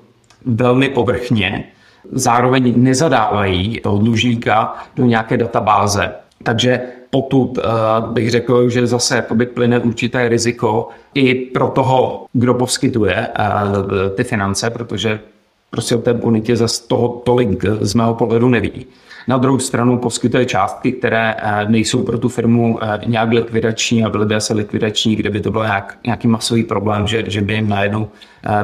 velmi 0.45 0.89
povrchně. 0.89 1.65
Zároveň 2.13 2.73
nezadávají 2.77 3.81
toho 3.81 3.99
dlužníka 3.99 4.75
do 4.97 5.05
nějaké 5.05 5.37
databáze. 5.37 6.13
Takže 6.43 6.81
potud 7.11 7.59
uh, 7.59 8.13
bych 8.13 8.31
řekl, 8.31 8.69
že 8.69 8.87
zase 8.87 9.27
plyne 9.55 9.79
určité 9.79 10.29
riziko 10.29 10.89
i 11.15 11.35
pro 11.35 11.69
toho, 11.69 12.27
kdo 12.33 12.55
poskytuje 12.55 13.29
uh, 13.39 14.15
ty 14.15 14.25
finance, 14.25 14.71
protože 14.71 15.21
prostě 15.71 15.97
o 15.97 15.99
té 15.99 16.15
bonitě 16.15 16.57
za 16.57 16.67
toho 16.89 17.09
tolik 17.09 17.65
z 17.81 17.95
mého 17.95 18.15
pohledu 18.15 18.49
neví. 18.49 18.87
Na 19.29 19.39
druhou 19.39 19.59
stranu 19.59 19.99
poskytuje 19.99 20.47
částky, 20.47 20.93
které 20.93 21.35
eh, 21.39 21.65
nejsou 21.69 22.03
pro 22.03 22.19
tu 22.19 22.29
firmu 22.29 22.79
nějak 23.07 23.31
likvidační 23.31 24.05
a 24.05 24.11
byly 24.11 24.27
by 24.27 24.35
asi 24.35 24.55
likvidační, 24.55 25.17
kde 25.17 25.31
by 25.31 25.41
to 25.41 25.51
byl 25.51 25.63
nějak, 25.63 25.99
nějaký 26.07 26.29
masový 26.29 26.65
problém, 26.65 27.07
že, 27.07 27.25
že 27.27 27.41
by 27.41 27.55
jim 27.55 27.69
najednou 27.69 28.09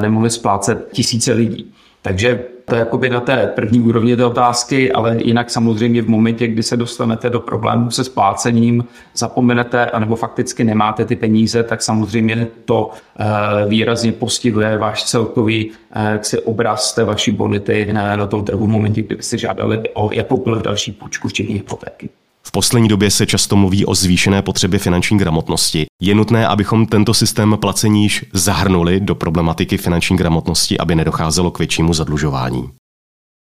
nemohli 0.00 0.30
splácet 0.30 0.88
tisíce 0.92 1.32
lidí. 1.32 1.72
Takže 2.02 2.44
to 2.68 2.74
je 2.74 2.78
jakoby 2.78 3.10
na 3.10 3.20
té 3.20 3.52
první 3.54 3.80
úrovni 3.80 4.16
té 4.16 4.24
otázky, 4.24 4.92
ale 4.92 5.16
jinak 5.22 5.50
samozřejmě 5.50 6.02
v 6.02 6.08
momentě, 6.08 6.48
kdy 6.48 6.62
se 6.62 6.76
dostanete 6.76 7.30
do 7.30 7.40
problémů 7.40 7.90
se 7.90 8.04
splácením, 8.04 8.84
zapomenete, 9.14 9.86
anebo 9.86 10.16
fakticky 10.16 10.64
nemáte 10.64 11.04
ty 11.04 11.16
peníze, 11.16 11.62
tak 11.62 11.82
samozřejmě 11.82 12.46
to 12.64 12.90
eh, 13.18 13.24
výrazně 13.68 14.12
postihuje 14.12 14.78
váš 14.78 15.04
celkový 15.04 15.70
eh, 15.92 16.18
si 16.22 16.38
obraz 16.38 16.94
té 16.94 17.04
vaší 17.04 17.30
bonity 17.30 17.88
na, 17.92 18.16
na 18.16 18.26
tom 18.26 18.44
trhu 18.44 18.66
v 18.66 18.70
momentě, 18.70 19.02
kdy 19.02 19.16
byste 19.16 19.38
žádali 19.38 19.82
o 19.94 20.12
jakoukoliv 20.12 20.62
další 20.62 20.92
půjčku, 20.92 21.28
včetně 21.28 21.54
hypotéky. 21.54 22.08
V 22.46 22.50
poslední 22.50 22.88
době 22.88 23.10
se 23.10 23.26
často 23.26 23.56
mluví 23.56 23.86
o 23.86 23.94
zvýšené 23.94 24.42
potřebě 24.42 24.78
finanční 24.78 25.18
gramotnosti. 25.18 25.86
Je 26.02 26.14
nutné, 26.14 26.46
abychom 26.46 26.86
tento 26.86 27.14
systém 27.14 27.56
placení 27.60 28.02
již 28.02 28.24
zahrnuli 28.32 29.00
do 29.00 29.14
problematiky 29.14 29.76
finanční 29.76 30.16
gramotnosti, 30.16 30.78
aby 30.78 30.94
nedocházelo 30.94 31.50
k 31.50 31.58
většímu 31.58 31.94
zadlužování. 31.94 32.70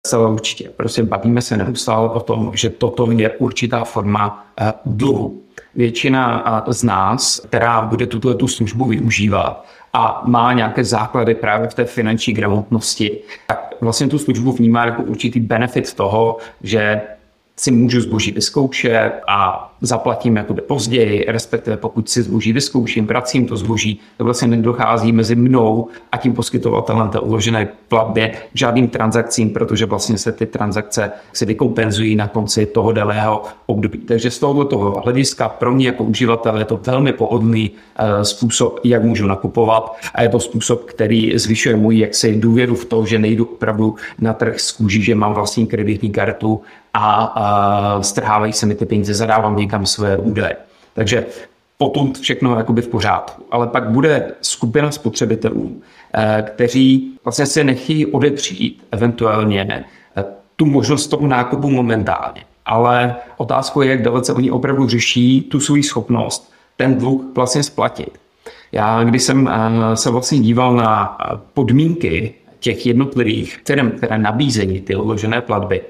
Celé 0.06 0.30
určitě. 0.30 0.68
Prostě 0.76 1.02
bavíme 1.02 1.42
se 1.42 1.56
neustále 1.56 2.08
o 2.08 2.20
tom, 2.20 2.50
že 2.54 2.70
toto 2.70 3.10
je 3.10 3.30
určitá 3.30 3.84
forma 3.84 4.46
uh, 4.60 4.68
dluhu. 4.86 5.42
Většina 5.74 6.44
uh, 6.66 6.72
z 6.72 6.82
nás, 6.82 7.40
která 7.40 7.82
bude 7.82 8.06
tuto 8.06 8.34
tu 8.34 8.48
službu 8.48 8.84
využívat 8.84 9.66
a 9.92 10.22
má 10.26 10.52
nějaké 10.52 10.84
základy 10.84 11.34
právě 11.34 11.68
v 11.68 11.74
té 11.74 11.84
finanční 11.84 12.32
gramotnosti, 12.32 13.18
tak 13.48 13.74
vlastně 13.80 14.08
tu 14.08 14.18
službu 14.18 14.52
vnímá 14.52 14.84
jako 14.84 15.02
určitý 15.02 15.40
benefit 15.40 15.94
toho, 15.94 16.36
že 16.62 17.02
si 17.58 17.70
můžu 17.70 18.00
zboží 18.00 18.32
vyzkoušet 18.32 19.12
a 19.28 19.72
zaplatím 19.80 20.36
jakoby 20.36 20.60
později, 20.60 21.24
respektive 21.28 21.76
pokud 21.76 22.08
si 22.08 22.22
zboží 22.22 22.52
vyzkouším, 22.52 23.06
vracím 23.06 23.46
to 23.46 23.56
zboží, 23.56 24.00
to 24.18 24.24
vlastně 24.24 24.48
nedochází 24.48 25.12
mezi 25.12 25.34
mnou 25.34 25.88
a 26.12 26.16
tím 26.16 26.32
poskytovatelem 26.32 27.08
té 27.08 27.20
uložené 27.20 27.68
platbě 27.88 28.28
k 28.28 28.34
žádným 28.54 28.88
transakcím, 28.88 29.50
protože 29.50 29.86
vlastně 29.86 30.18
se 30.18 30.32
ty 30.32 30.46
transakce 30.46 31.12
si 31.32 31.44
vykompenzují 31.44 32.16
na 32.16 32.28
konci 32.28 32.66
toho 32.66 32.92
daného 32.92 33.42
období. 33.66 33.98
Takže 33.98 34.30
z 34.30 34.38
tohoto 34.38 34.78
hlediska 34.78 35.48
pro 35.48 35.74
mě 35.74 35.86
jako 35.86 36.04
uživatel 36.04 36.58
je 36.58 36.64
to 36.64 36.80
velmi 36.86 37.12
pohodlný 37.12 37.70
uh, 37.70 38.22
způsob, 38.22 38.80
jak 38.84 39.04
můžu 39.04 39.26
nakupovat 39.26 39.96
a 40.14 40.22
je 40.22 40.28
to 40.28 40.40
způsob, 40.40 40.84
který 40.84 41.38
zvyšuje 41.38 41.76
můj 41.76 41.98
jaksi 41.98 42.36
důvěru 42.40 42.74
v 42.74 42.84
to, 42.84 43.06
že 43.06 43.18
nejdu 43.18 43.44
opravdu 43.44 43.94
na 44.18 44.32
trh 44.32 44.60
z 44.60 44.72
kůží, 44.72 45.02
že 45.02 45.14
mám 45.14 45.34
vlastní 45.34 45.66
kreditní 45.66 46.10
kartu 46.10 46.60
a, 46.94 47.32
a 47.34 48.02
strhávají 48.02 48.52
se 48.52 48.66
mi 48.66 48.74
ty 48.74 48.86
peníze, 48.86 49.14
zadávám 49.14 49.56
někam 49.66 49.86
své 49.86 50.16
údaje. 50.16 50.56
Takže 50.94 51.26
potom 51.78 52.12
všechno 52.12 52.56
jakoby 52.56 52.82
v 52.82 52.88
pořádku. 52.88 53.42
Ale 53.50 53.66
pak 53.66 53.90
bude 53.90 54.32
skupina 54.40 54.90
spotřebitelů, 54.90 55.82
eh, 56.14 56.44
kteří 56.46 57.18
vlastně 57.24 57.46
se 57.46 57.64
nechtějí 57.64 58.06
odepřít 58.06 58.84
eventuálně 58.90 59.84
eh, 60.16 60.24
tu 60.56 60.66
možnost 60.66 61.06
toho 61.06 61.26
nákupu 61.26 61.70
momentálně. 61.70 62.42
ale 62.66 63.16
otázkou 63.36 63.80
je, 63.80 63.90
jak 63.90 64.02
dalece 64.02 64.32
oni 64.32 64.50
opravdu 64.50 64.88
řeší 64.88 65.42
tu 65.42 65.60
svou 65.60 65.82
schopnost 65.82 66.52
ten 66.76 66.98
dluh 66.98 67.22
vlastně 67.34 67.62
splatit. 67.62 68.18
Já, 68.72 69.04
když 69.04 69.22
jsem 69.22 69.48
eh, 69.48 69.96
se 69.96 70.10
vlastně 70.10 70.38
díval 70.38 70.74
na 70.74 71.18
podmínky 71.54 72.34
těch 72.60 72.86
jednotlivých 72.86 73.60
firm, 73.66 73.90
které 73.90 74.18
nabízejí 74.18 74.80
ty 74.80 74.96
odložené 74.96 75.40
platby, 75.40 75.82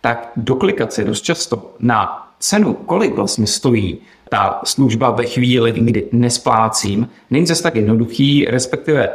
tak 0.00 0.32
doklikat 0.36 0.92
si 0.92 1.04
dost 1.04 1.22
často 1.22 1.74
na 1.80 2.23
cenu, 2.44 2.74
kolik 2.74 3.14
vlastně 3.14 3.46
stojí 3.46 3.98
ta 4.28 4.60
služba 4.64 5.10
ve 5.10 5.24
chvíli, 5.24 5.72
kdy 5.72 6.08
nesplácím, 6.12 7.08
není 7.30 7.46
zase 7.46 7.62
tak 7.62 7.76
jednoduchý, 7.76 8.44
respektive 8.44 9.08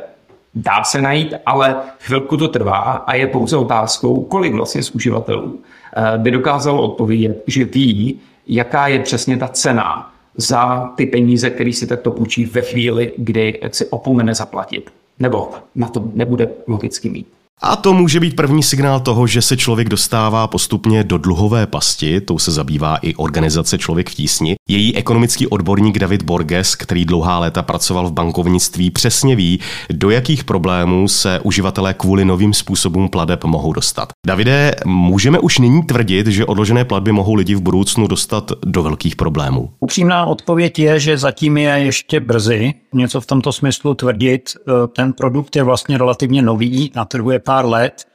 dá 0.56 0.84
se 0.84 1.02
najít, 1.02 1.34
ale 1.46 1.76
chvilku 2.00 2.38
to 2.38 2.48
trvá 2.48 2.82
a 2.82 3.16
je 3.16 3.28
pouze 3.28 3.58
otázkou, 3.58 4.22
kolik 4.22 4.54
vlastně 4.54 4.84
z 4.84 4.92
uživatelů 4.92 5.60
eh, 5.96 6.18
by 6.18 6.32
dokázalo 6.32 6.82
odpovědět, 6.82 7.44
že 7.48 7.66
ví, 7.66 8.20
jaká 8.48 8.88
je 8.88 9.00
přesně 9.00 9.38
ta 9.38 9.48
cena 9.48 10.14
za 10.38 10.92
ty 10.96 11.06
peníze, 11.06 11.50
které 11.50 11.74
si 11.74 11.88
takto 11.88 12.12
půjčí 12.12 12.46
ve 12.46 12.62
chvíli, 12.62 13.14
kdy 13.18 13.60
si 13.72 13.86
opomene 13.86 14.36
zaplatit. 14.36 14.92
Nebo 15.20 15.52
na 15.76 15.88
to 15.88 16.04
nebude 16.14 16.50
logicky 16.68 17.10
mít. 17.10 17.28
A 17.62 17.76
to 17.76 17.94
může 17.94 18.20
být 18.20 18.36
první 18.36 18.64
signál 18.64 19.00
toho, 19.00 19.28
že 19.28 19.42
se 19.42 19.58
člověk 19.58 19.90
dostává 19.90 20.48
postupně 20.48 21.04
do 21.04 21.18
dluhové 21.18 21.68
pasti, 21.68 22.22
tou 22.22 22.40
se 22.40 22.52
zabývá 22.52 22.98
i 23.02 23.16
organizace 23.16 23.78
Člověk 23.78 24.10
v 24.10 24.16
tísni. 24.16 24.56
Její 24.70 24.96
ekonomický 24.96 25.48
odborník 25.48 26.00
David 26.00 26.24
Borges, 26.24 26.76
který 26.76 27.06
dlouhá 27.06 27.40
léta 27.40 27.64
pracoval 27.64 28.08
v 28.08 28.14
bankovnictví, 28.14 28.92
přesně 28.92 29.36
ví, 29.36 29.60
do 29.92 30.10
jakých 30.10 30.44
problémů 30.44 31.08
se 31.08 31.40
uživatelé 31.44 31.94
kvůli 31.94 32.26
novým 32.26 32.54
způsobům 32.54 33.10
pladeb 33.10 33.44
mohou 33.44 33.74
dostat. 33.74 34.10
Davide, 34.28 34.76
můžeme 34.86 35.40
už 35.40 35.60
nyní 35.60 35.84
tvrdit, 35.84 36.28
že 36.28 36.46
odložené 36.46 36.86
platby 36.86 37.12
mohou 37.12 37.34
lidi 37.34 37.56
v 37.56 37.62
budoucnu 37.62 38.08
dostat 38.08 38.52
do 38.66 38.84
velkých 38.84 39.16
problémů? 39.16 39.70
Upřímná 39.80 40.26
odpověď 40.26 40.80
je, 40.80 41.00
že 41.00 41.18
zatím 41.18 41.58
je 41.58 41.70
ještě 41.70 42.20
brzy 42.20 42.74
něco 42.94 43.22
v 43.22 43.26
tomto 43.26 43.54
smyslu 43.54 43.94
tvrdit. 43.94 44.50
Ten 44.96 45.14
produkt 45.14 45.56
je 45.56 45.64
vlastně 45.64 45.98
relativně 45.98 46.42
nový, 46.42 46.92
na 46.96 47.06
trhu 47.06 47.32
je 47.32 47.40
pár 47.50 47.66
let. 47.66 48.06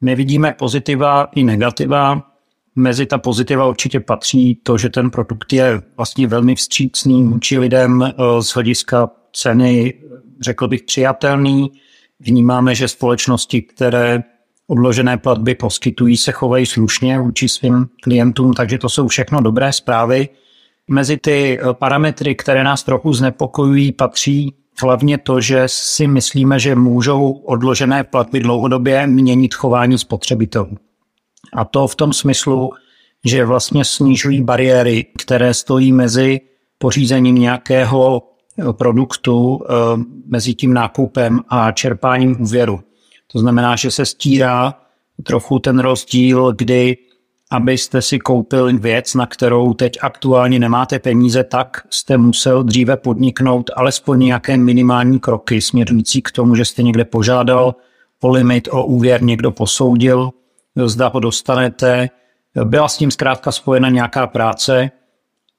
My 0.00 0.14
vidíme 0.14 0.54
pozitiva 0.58 1.28
i 1.34 1.42
negativa. 1.42 2.22
Mezi 2.76 3.06
ta 3.06 3.18
pozitiva 3.18 3.66
určitě 3.66 4.00
patří 4.00 4.54
to, 4.62 4.78
že 4.78 4.88
ten 4.88 5.10
produkt 5.10 5.52
je 5.52 5.82
vlastně 5.96 6.26
velmi 6.26 6.54
vstřícný 6.54 7.24
vůči 7.24 7.58
lidem 7.58 8.02
eh, 8.02 8.12
z 8.42 8.48
hlediska 8.54 9.10
ceny, 9.32 9.94
řekl 10.40 10.68
bych, 10.68 10.82
přijatelný. 10.82 11.72
Vnímáme, 12.20 12.74
že 12.74 12.88
společnosti, 12.88 13.62
které 13.62 14.22
odložené 14.66 15.18
platby 15.18 15.54
poskytují, 15.54 16.16
se 16.16 16.32
chovají 16.32 16.66
slušně 16.66 17.18
vůči 17.18 17.48
svým 17.48 17.86
klientům, 18.02 18.52
takže 18.52 18.78
to 18.78 18.88
jsou 18.88 19.08
všechno 19.08 19.40
dobré 19.40 19.72
zprávy. 19.72 20.28
Mezi 20.88 21.16
ty 21.16 21.58
eh, 21.58 21.74
parametry, 21.74 22.34
které 22.34 22.64
nás 22.64 22.82
trochu 22.82 23.12
znepokojují, 23.12 23.92
patří 23.92 24.54
hlavně 24.82 25.18
to, 25.18 25.40
že 25.40 25.62
si 25.66 26.06
myslíme, 26.06 26.58
že 26.58 26.74
můžou 26.74 27.30
odložené 27.30 28.04
platby 28.04 28.40
dlouhodobě 28.40 29.06
měnit 29.06 29.54
chování 29.54 29.98
spotřebitelů. 29.98 30.76
A 31.52 31.64
to 31.64 31.86
v 31.86 31.94
tom 31.94 32.12
smyslu, 32.12 32.70
že 33.24 33.44
vlastně 33.44 33.84
snižují 33.84 34.42
bariéry, 34.42 35.06
které 35.18 35.54
stojí 35.54 35.92
mezi 35.92 36.40
pořízením 36.78 37.34
nějakého 37.34 38.22
eh, 38.58 38.72
produktu, 38.72 39.60
eh, 39.64 39.74
mezi 40.26 40.54
tím 40.54 40.74
nákupem 40.74 41.40
a 41.48 41.72
čerpáním 41.72 42.40
úvěru. 42.40 42.80
To 43.32 43.38
znamená, 43.38 43.76
že 43.76 43.90
se 43.90 44.06
stírá 44.06 44.74
trochu 45.22 45.58
ten 45.58 45.78
rozdíl, 45.78 46.52
kdy 46.52 46.96
abyste 47.54 48.02
si 48.02 48.18
koupil 48.18 48.78
věc, 48.78 49.14
na 49.14 49.26
kterou 49.26 49.74
teď 49.74 49.98
aktuálně 50.00 50.58
nemáte 50.58 50.98
peníze, 50.98 51.44
tak 51.44 51.86
jste 51.90 52.16
musel 52.16 52.62
dříve 52.62 52.96
podniknout 52.96 53.70
alespoň 53.76 54.20
nějaké 54.20 54.56
minimální 54.56 55.20
kroky 55.20 55.60
směřující 55.60 56.22
k 56.22 56.30
tomu, 56.30 56.54
že 56.54 56.64
jste 56.64 56.82
někde 56.82 57.04
požádal 57.04 57.74
o 58.22 58.28
limit, 58.28 58.68
o 58.70 58.84
úvěr, 58.84 59.22
někdo 59.22 59.50
posoudil, 59.50 60.30
zda 60.84 61.08
ho 61.08 61.20
dostanete. 61.20 62.10
Byla 62.64 62.88
s 62.88 62.96
tím 62.96 63.10
zkrátka 63.10 63.52
spojena 63.52 63.88
nějaká 63.88 64.26
práce 64.26 64.90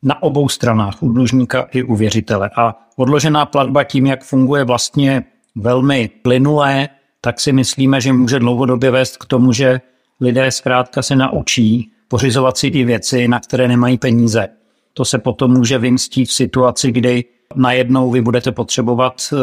na 0.04 0.24
obou 0.24 0.50
stranách, 0.50 1.04
u 1.04 1.10
dlužníka 1.10 1.68
i 1.72 1.84
u 1.84 1.96
věřitele. 1.96 2.50
A 2.58 2.76
odložená 2.96 3.46
platba 3.46 3.84
tím, 3.84 4.06
jak 4.06 4.24
funguje 4.24 4.64
vlastně 4.64 5.24
velmi 5.56 6.10
plynulé, 6.22 6.90
tak 7.22 7.40
si 7.40 7.52
myslíme, 7.52 8.02
že 8.02 8.14
může 8.14 8.40
dlouhodobě 8.40 8.92
vést 8.92 9.18
k 9.18 9.26
tomu, 9.26 9.54
že 9.54 9.82
lidé 10.22 10.52
zkrátka 10.52 11.02
se 11.02 11.16
naučí 11.16 11.92
pořizovat 12.08 12.58
si 12.58 12.68
i 12.68 12.86
věci, 12.86 13.28
na 13.28 13.40
které 13.40 13.68
nemají 13.68 13.98
peníze. 13.98 14.48
To 14.94 15.06
se 15.06 15.18
potom 15.18 15.52
může 15.52 15.78
vymstít 15.78 16.30
v 16.30 16.34
situaci, 16.34 16.92
kdy 16.92 17.24
najednou 17.56 18.12
vy 18.12 18.22
budete 18.22 18.52
potřebovat 18.52 19.22
eh, 19.34 19.38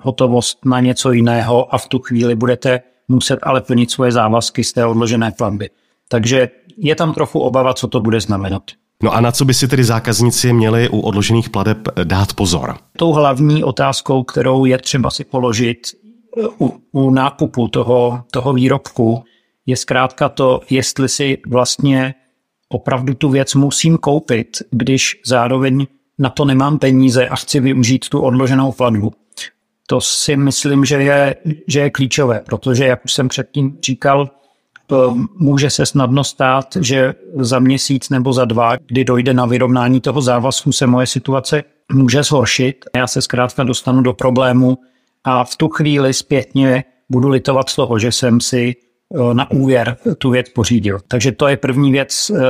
hotovost 0.00 0.64
na 0.64 0.80
něco 0.80 1.12
jiného 1.12 1.74
a 1.74 1.78
v 1.78 1.88
tu 1.88 1.98
chvíli 1.98 2.34
budete 2.34 2.80
muset 3.08 3.38
ale 3.42 3.60
plnit 3.60 3.90
svoje 3.90 4.12
závazky 4.12 4.64
z 4.64 4.72
té 4.72 4.86
odložené 4.86 5.30
platby. 5.30 5.70
Takže 6.08 6.48
je 6.76 6.94
tam 6.94 7.14
trochu 7.14 7.40
obava, 7.40 7.74
co 7.74 7.88
to 7.88 8.00
bude 8.00 8.20
znamenat. 8.20 8.62
No 9.02 9.14
a 9.14 9.20
na 9.20 9.32
co 9.32 9.44
by 9.44 9.54
si 9.54 9.68
tedy 9.68 9.84
zákazníci 9.84 10.52
měli 10.52 10.88
u 10.88 11.00
odložených 11.00 11.50
pladeb 11.50 11.78
dát 12.04 12.32
pozor? 12.32 12.76
Tou 12.96 13.12
hlavní 13.12 13.64
otázkou, 13.64 14.22
kterou 14.22 14.64
je 14.64 14.78
třeba 14.78 15.10
si 15.10 15.24
položit 15.24 15.78
eh, 16.38 16.46
u, 16.60 16.80
u 16.92 17.10
nákupu 17.10 17.68
toho, 17.68 18.22
toho 18.32 18.52
výrobku, 18.52 19.24
je 19.68 19.76
zkrátka 19.76 20.28
to, 20.28 20.60
jestli 20.70 21.08
si 21.08 21.38
vlastně 21.48 22.14
opravdu 22.68 23.14
tu 23.14 23.28
věc 23.28 23.54
musím 23.54 23.98
koupit, 23.98 24.62
když 24.70 25.20
zároveň 25.26 25.86
na 26.18 26.30
to 26.30 26.44
nemám 26.44 26.78
peníze 26.78 27.28
a 27.28 27.36
chci 27.36 27.60
využít 27.60 28.08
tu 28.08 28.20
odloženou 28.20 28.72
platbu. 28.72 29.12
To 29.86 30.00
si 30.00 30.36
myslím, 30.36 30.84
že 30.84 30.94
je, 30.94 31.36
že 31.66 31.80
je 31.80 31.90
klíčové, 31.90 32.40
protože, 32.46 32.86
jak 32.86 33.04
už 33.04 33.12
jsem 33.12 33.28
předtím 33.28 33.78
říkal, 33.84 34.30
může 35.38 35.70
se 35.70 35.86
snadno 35.86 36.24
stát, 36.24 36.76
že 36.80 37.14
za 37.34 37.58
měsíc 37.58 38.10
nebo 38.10 38.32
za 38.32 38.44
dva, 38.44 38.76
kdy 38.76 39.04
dojde 39.04 39.34
na 39.34 39.46
vyrovnání 39.46 40.00
toho 40.00 40.22
závazku, 40.22 40.72
se 40.72 40.86
moje 40.86 41.06
situace 41.06 41.64
může 41.92 42.22
zhoršit. 42.22 42.84
Já 42.96 43.06
se 43.06 43.22
zkrátka 43.22 43.64
dostanu 43.64 44.02
do 44.02 44.12
problému 44.12 44.78
a 45.24 45.44
v 45.44 45.56
tu 45.56 45.68
chvíli 45.68 46.14
zpětně 46.14 46.84
budu 47.08 47.28
litovat 47.28 47.68
z 47.68 47.76
toho, 47.76 47.98
že 47.98 48.12
jsem 48.12 48.40
si 48.40 48.76
Eh, 48.76 48.87
na 49.32 49.50
úvěr 49.50 49.96
tu 50.18 50.30
věc 50.30 50.48
pořídil. 50.48 51.00
Takže 51.08 51.32
to 51.32 51.48
je 51.48 51.56
první 51.56 51.92
věc 51.92 52.30
eh, 52.30 52.40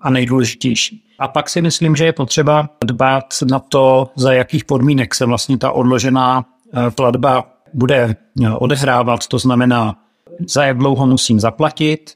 a 0.00 0.10
nejdůležitější. 0.10 1.02
A 1.18 1.28
pak 1.28 1.48
si 1.48 1.62
myslím, 1.62 1.96
že 1.96 2.04
je 2.04 2.12
potřeba 2.12 2.68
dbát 2.84 3.24
na 3.50 3.58
to, 3.58 4.10
za 4.16 4.32
jakých 4.32 4.64
podmínek 4.64 5.14
se 5.14 5.26
vlastně 5.26 5.58
ta 5.58 5.70
odložená 5.70 6.44
eh, 6.74 6.90
platba 6.90 7.44
bude 7.74 8.16
odehrávat. 8.58 9.26
To 9.26 9.38
znamená, 9.38 9.96
za 10.48 10.64
jak 10.64 10.78
dlouho 10.78 11.06
musím 11.06 11.40
zaplatit, 11.40 12.14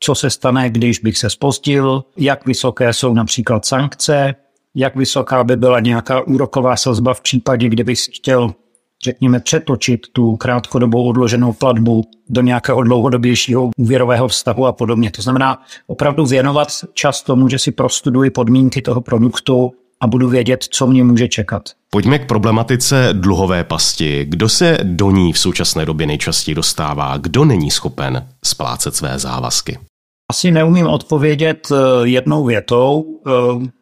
co 0.00 0.14
se 0.14 0.30
stane, 0.30 0.70
když 0.70 0.98
bych 0.98 1.18
se 1.18 1.30
spozdil, 1.30 2.04
jak 2.16 2.46
vysoké 2.46 2.92
jsou 2.92 3.14
například 3.14 3.64
sankce, 3.64 4.34
jak 4.74 4.96
vysoká 4.96 5.44
by 5.44 5.56
byla 5.56 5.80
nějaká 5.80 6.20
úroková 6.20 6.76
sazba 6.76 7.14
v 7.14 7.20
případě, 7.20 7.68
kdybych 7.68 7.98
chtěl 8.12 8.54
řekněme, 9.04 9.40
přetočit 9.40 10.00
tu 10.12 10.36
krátkodobou 10.36 11.08
odloženou 11.08 11.52
platbu 11.52 12.04
do 12.28 12.40
nějakého 12.40 12.82
dlouhodobějšího 12.82 13.70
úvěrového 13.76 14.28
vztahu 14.28 14.66
a 14.66 14.72
podobně. 14.72 15.10
To 15.10 15.22
znamená 15.22 15.62
opravdu 15.86 16.26
věnovat 16.26 16.68
čas 16.94 17.22
tomu, 17.22 17.48
že 17.48 17.58
si 17.58 17.72
prostuduji 17.72 18.30
podmínky 18.30 18.82
toho 18.82 19.00
produktu 19.00 19.72
a 20.00 20.06
budu 20.06 20.28
vědět, 20.28 20.64
co 20.70 20.86
mě 20.86 21.04
může 21.04 21.28
čekat. 21.28 21.62
Pojďme 21.90 22.18
k 22.18 22.26
problematice 22.26 23.08
dluhové 23.12 23.64
pasti. 23.64 24.24
Kdo 24.28 24.48
se 24.48 24.78
do 24.82 25.10
ní 25.10 25.32
v 25.32 25.38
současné 25.38 25.86
době 25.86 26.06
nejčastěji 26.06 26.54
dostává? 26.54 27.16
Kdo 27.16 27.44
není 27.44 27.70
schopen 27.70 28.28
splácet 28.44 28.96
své 28.96 29.18
závazky? 29.18 29.78
Asi 30.30 30.50
neumím 30.50 30.86
odpovědět 30.86 31.68
eh, 31.72 32.08
jednou 32.08 32.44
větou 32.44 33.04
eh, 33.26 33.30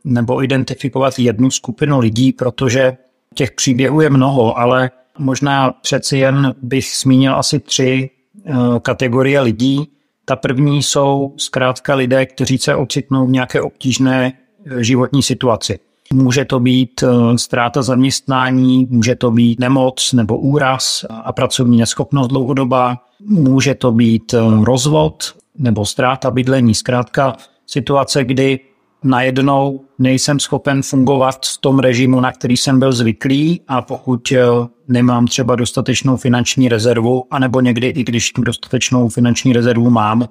nebo 0.04 0.44
identifikovat 0.44 1.18
jednu 1.18 1.50
skupinu 1.50 1.98
lidí, 1.98 2.32
protože 2.32 2.96
těch 3.34 3.52
příběhů 3.52 4.00
je 4.00 4.10
mnoho, 4.10 4.58
ale 4.58 4.90
Možná 5.18 5.70
přeci 5.70 6.18
jen 6.18 6.54
bych 6.62 6.92
zmínil 7.02 7.34
asi 7.34 7.60
tři 7.60 8.10
eh, 8.46 8.52
kategorie 8.82 9.40
lidí. 9.40 9.88
Ta 10.24 10.36
první 10.36 10.82
jsou 10.82 11.34
zkrátka 11.36 11.94
lidé, 11.94 12.26
kteří 12.26 12.58
se 12.58 12.76
ocitnou 12.76 13.26
v 13.26 13.30
nějaké 13.30 13.62
obtížné 13.62 14.32
eh, 14.66 14.84
životní 14.84 15.22
situaci. 15.22 15.78
Může 16.12 16.44
to 16.44 16.60
být 16.60 17.02
eh, 17.02 17.38
ztráta 17.38 17.82
zaměstnání, 17.82 18.86
může 18.90 19.14
to 19.14 19.30
být 19.30 19.60
nemoc 19.60 20.12
nebo 20.12 20.38
úraz 20.38 21.04
a 21.10 21.32
pracovní 21.32 21.78
neschopnost 21.78 22.28
dlouhodobá, 22.28 22.96
může 23.26 23.74
to 23.74 23.92
být 23.92 24.34
rozvod 24.62 25.34
nebo 25.58 25.86
ztráta 25.86 26.30
bydlení. 26.30 26.74
Zkrátka 26.74 27.36
situace, 27.66 28.24
kdy 28.24 28.60
najednou 29.04 29.80
nejsem 29.98 30.40
schopen 30.40 30.82
fungovat 30.82 31.46
v 31.46 31.58
tom 31.58 31.78
režimu, 31.78 32.20
na 32.20 32.32
který 32.32 32.56
jsem 32.56 32.78
byl 32.78 32.92
zvyklý 32.92 33.60
a 33.68 33.82
pokud 33.82 34.32
eh, 34.32 34.42
nemám 34.88 35.26
třeba 35.26 35.56
dostatečnou 35.56 36.16
finanční 36.16 36.68
rezervu, 36.68 37.24
anebo 37.30 37.60
někdy 37.60 37.86
i 37.86 38.04
když 38.04 38.32
tu 38.32 38.42
dostatečnou 38.42 39.08
finanční 39.08 39.52
rezervu 39.52 39.90
mám, 39.90 40.28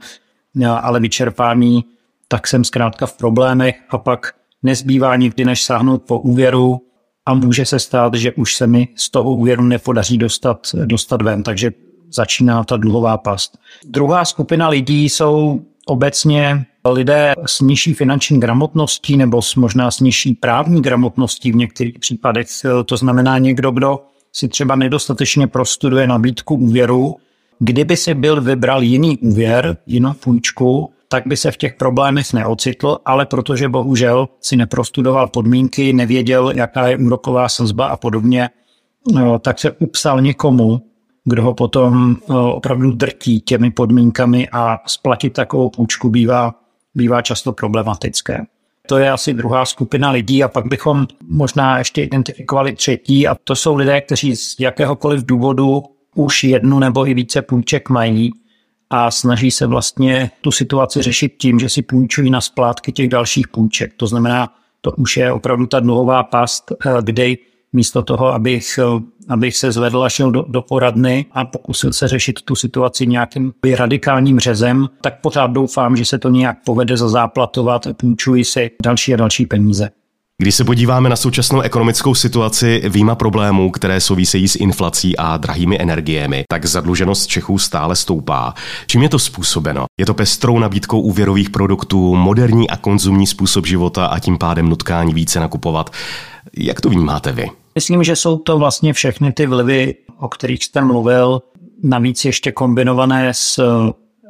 eh, 0.62 0.66
ale 0.66 1.00
vyčerpám 1.00 1.62
ji, 1.62 1.82
tak 2.28 2.48
jsem 2.48 2.64
zkrátka 2.64 3.06
v 3.06 3.18
problémech 3.18 3.76
a 3.90 3.98
pak 3.98 4.34
nezbývá 4.64 5.16
nikdy 5.16 5.46
než 5.46 5.64
sáhnout 5.64 6.04
po 6.04 6.20
úvěru 6.20 6.82
a 7.26 7.34
může 7.34 7.66
se 7.66 7.80
stát, 7.80 8.14
že 8.14 8.32
už 8.32 8.56
se 8.56 8.68
mi 8.68 8.88
z 8.96 9.10
toho 9.10 9.32
úvěru 9.32 9.64
nepodaří 9.64 10.18
dostat, 10.18 10.68
dostat 10.86 11.22
ven, 11.22 11.44
takže 11.44 11.72
začíná 12.14 12.64
ta 12.64 12.78
dluhová 12.78 13.18
past. 13.18 13.58
Druhá 13.86 14.26
skupina 14.26 14.70
lidí 14.70 15.10
jsou 15.10 15.62
obecně 15.88 16.66
lidé 16.86 17.34
s 17.46 17.62
nižší 17.62 17.94
finanční 17.94 18.40
gramotností 18.40 19.18
nebo 19.18 19.42
s 19.42 19.56
možná 19.56 19.92
s 19.92 20.00
nižší 20.00 20.34
právní 20.34 20.82
gramotností 20.82 21.52
v 21.52 21.56
některých 21.56 22.00
případech. 22.00 22.48
To 22.86 22.98
znamená 22.98 23.38
někdo, 23.38 23.72
kdo 23.72 24.00
si 24.34 24.48
třeba 24.48 24.76
nedostatečně 24.76 25.48
prostuduje 25.48 26.08
nabídku 26.08 26.56
úvěru, 26.56 27.16
kdyby 27.60 27.98
si 27.98 28.14
byl 28.14 28.42
vybral 28.42 28.84
jiný 28.84 29.18
úvěr, 29.18 29.78
jinou 29.86 30.14
půjčku, 30.14 30.94
tak 31.08 31.28
by 31.28 31.38
se 31.38 31.52
v 31.52 31.58
těch 31.58 31.74
problémech 31.76 32.34
neocitl, 32.34 32.98
ale 33.06 33.26
protože 33.26 33.70
bohužel 33.70 34.30
si 34.42 34.56
neprostudoval 34.56 35.28
podmínky, 35.28 35.94
nevěděl, 35.94 36.52
jaká 36.56 36.88
je 36.88 36.98
úroková 36.98 37.50
sazba 37.50 37.88
a 37.88 37.98
podobně, 37.98 38.50
no, 39.14 39.40
tak 39.40 39.60
se 39.60 39.72
upsal 39.72 40.22
někomu, 40.22 40.82
kdo 41.26 41.44
ho 41.44 41.54
potom 41.54 42.18
no, 42.30 42.56
opravdu 42.56 42.92
drtí 42.92 43.42
těmi 43.42 43.72
podmínkami 43.72 44.50
a 44.50 44.80
splatit 44.86 45.34
takovou 45.34 45.70
půjčku 45.70 46.10
bývá, 46.10 46.56
bývá 46.96 47.22
často 47.22 47.54
problematické. 47.54 48.46
To 48.88 48.98
je 48.98 49.12
asi 49.12 49.34
druhá 49.34 49.66
skupina 49.66 50.12
lidí 50.12 50.44
a 50.44 50.48
pak 50.48 50.66
bychom 50.66 51.08
možná 51.30 51.78
ještě 51.78 52.04
identifikovali 52.04 52.74
třetí 52.74 53.28
a 53.28 53.36
to 53.44 53.56
jsou 53.56 53.76
lidé, 53.76 54.02
kteří 54.02 54.36
z 54.36 54.56
jakéhokoliv 54.60 55.26
důvodu 55.26 55.84
už 56.16 56.44
jednu 56.44 56.80
nebo 56.80 57.08
i 57.08 57.14
více 57.14 57.42
půjček 57.42 57.90
mají 57.90 58.32
a 58.90 59.12
snaží 59.12 59.52
se 59.52 59.68
vlastně 59.68 60.32
tu 60.42 60.52
situaci 60.52 61.02
řešit 61.02 61.34
tím, 61.38 61.60
že 61.60 61.70
si 61.70 61.82
půjčují 61.82 62.30
na 62.30 62.42
splátky 62.42 62.92
těch 62.92 63.10
dalších 63.10 63.48
půjček. 63.48 63.94
To 63.98 64.08
znamená, 64.08 64.54
to 64.82 64.92
už 64.92 65.18
je 65.18 65.32
opravdu 65.32 65.66
ta 65.66 65.80
dluhová 65.80 66.24
past, 66.24 66.72
eh, 66.72 66.90
kde 67.02 67.28
místo 67.74 68.02
toho, 68.02 68.34
abych, 68.34 68.80
abych 69.30 69.58
se 69.58 69.72
zvedl 69.72 70.04
a 70.04 70.10
šel 70.10 70.32
do, 70.32 70.46
do 70.48 70.62
poradny 70.62 71.26
a 71.32 71.46
pokusil 71.46 71.94
se 71.94 72.08
řešit 72.08 72.42
tu 72.42 72.56
situaci 72.56 73.08
nějakým 73.08 73.54
radikálním 73.78 74.40
řezem, 74.40 74.88
tak 75.02 75.22
pořád 75.22 75.52
doufám, 75.52 75.96
že 75.96 76.06
se 76.06 76.20
to 76.20 76.30
nějak 76.30 76.58
povede 76.66 76.98
zazáplatovat 76.98 77.88
a 77.88 77.94
půjčuji 77.94 78.46
si 78.46 78.72
další 78.84 79.14
a 79.14 79.18
další 79.18 79.46
peníze. 79.46 79.90
Když 80.42 80.56
se 80.56 80.64
podíváme 80.64 81.10
na 81.10 81.16
současnou 81.16 81.62
ekonomickou 81.62 82.16
situaci 82.16 82.82
výjima 82.90 83.16
problémů, 83.16 83.72
které 83.72 84.02
souvisejí 84.02 84.48
s 84.48 84.56
inflací 84.56 85.18
a 85.18 85.38
drahými 85.38 85.82
energiemi, 85.82 86.44
tak 86.50 86.66
zadluženost 86.66 87.28
Čechů 87.28 87.58
stále 87.58 87.96
stoupá. 87.96 88.54
Čím 88.88 89.04
je 89.04 89.10
to 89.10 89.20
způsobeno? 89.20 89.86
Je 90.00 90.06
to 90.06 90.14
pestrou 90.14 90.60
nabídkou 90.60 91.02
úvěrových 91.02 91.50
produktů, 91.50 92.16
moderní 92.16 92.70
a 92.70 92.78
konzumní 92.78 93.28
způsob 93.28 93.66
života 93.66 94.06
a 94.06 94.20
tím 94.20 94.38
pádem 94.38 94.70
nutkání 94.70 95.14
více 95.14 95.40
nakupovat. 95.40 95.90
Jak 96.58 96.82
to 96.82 96.90
vnímáte 96.90 97.32
vy? 97.32 97.61
Myslím, 97.76 98.04
že 98.04 98.16
jsou 98.16 98.38
to 98.38 98.58
vlastně 98.58 98.94
všechny 98.94 99.32
ty 99.32 99.46
vlivy, 99.46 99.96
o 100.20 100.28
kterých 100.28 100.64
jste 100.64 100.82
mluvil, 100.82 101.42
navíc 101.84 102.26
ještě 102.26 102.52
kombinované 102.52 103.34
s 103.34 103.64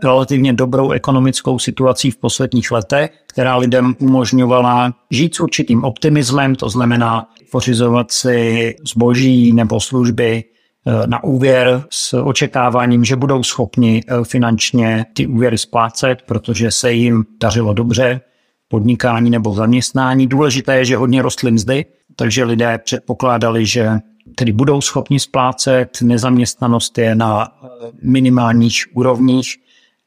relativně 0.04 0.54
dobrou 0.54 0.92
ekonomickou 0.92 1.60
situací 1.60 2.12
v 2.12 2.18
posledních 2.18 2.72
letech, 2.72 3.12
která 3.28 3.58
lidem 3.58 3.96
umožňovala 4.00 4.94
žít 5.12 5.36
s 5.36 5.40
určitým 5.40 5.84
optimismem, 5.84 6.56
to 6.56 6.70
znamená 6.70 7.30
pořizovat 7.52 8.12
si 8.12 8.76
zboží 8.88 9.54
nebo 9.54 9.80
služby 9.80 10.44
eh, 10.44 11.08
na 11.08 11.24
úvěr 11.24 11.84
s 11.90 12.14
očekáváním, 12.14 13.04
že 13.04 13.16
budou 13.16 13.44
schopni 13.44 14.04
eh, 14.08 14.24
finančně 14.24 15.06
ty 15.14 15.28
úvěry 15.28 15.58
splácet, 15.58 16.22
protože 16.26 16.72
se 16.72 16.94
jim 16.94 17.26
dařilo 17.42 17.74
dobře 17.74 18.22
podnikání 18.68 19.30
nebo 19.30 19.54
zaměstnání. 19.54 20.28
Důležité 20.28 20.78
je, 20.78 20.86
že 20.86 20.98
hodně 20.98 21.22
rostly 21.22 21.52
mzdy, 21.52 21.86
takže 22.16 22.44
lidé 22.44 22.80
předpokládali, 22.84 23.66
že 23.66 23.90
tedy 24.36 24.52
budou 24.52 24.82
schopni 24.82 25.20
splácet, 25.20 25.98
nezaměstnanost 26.02 26.98
je 26.98 27.16
na 27.16 27.48
eh, 27.48 27.68
minimálních 28.02 28.86
úrovních 28.94 29.56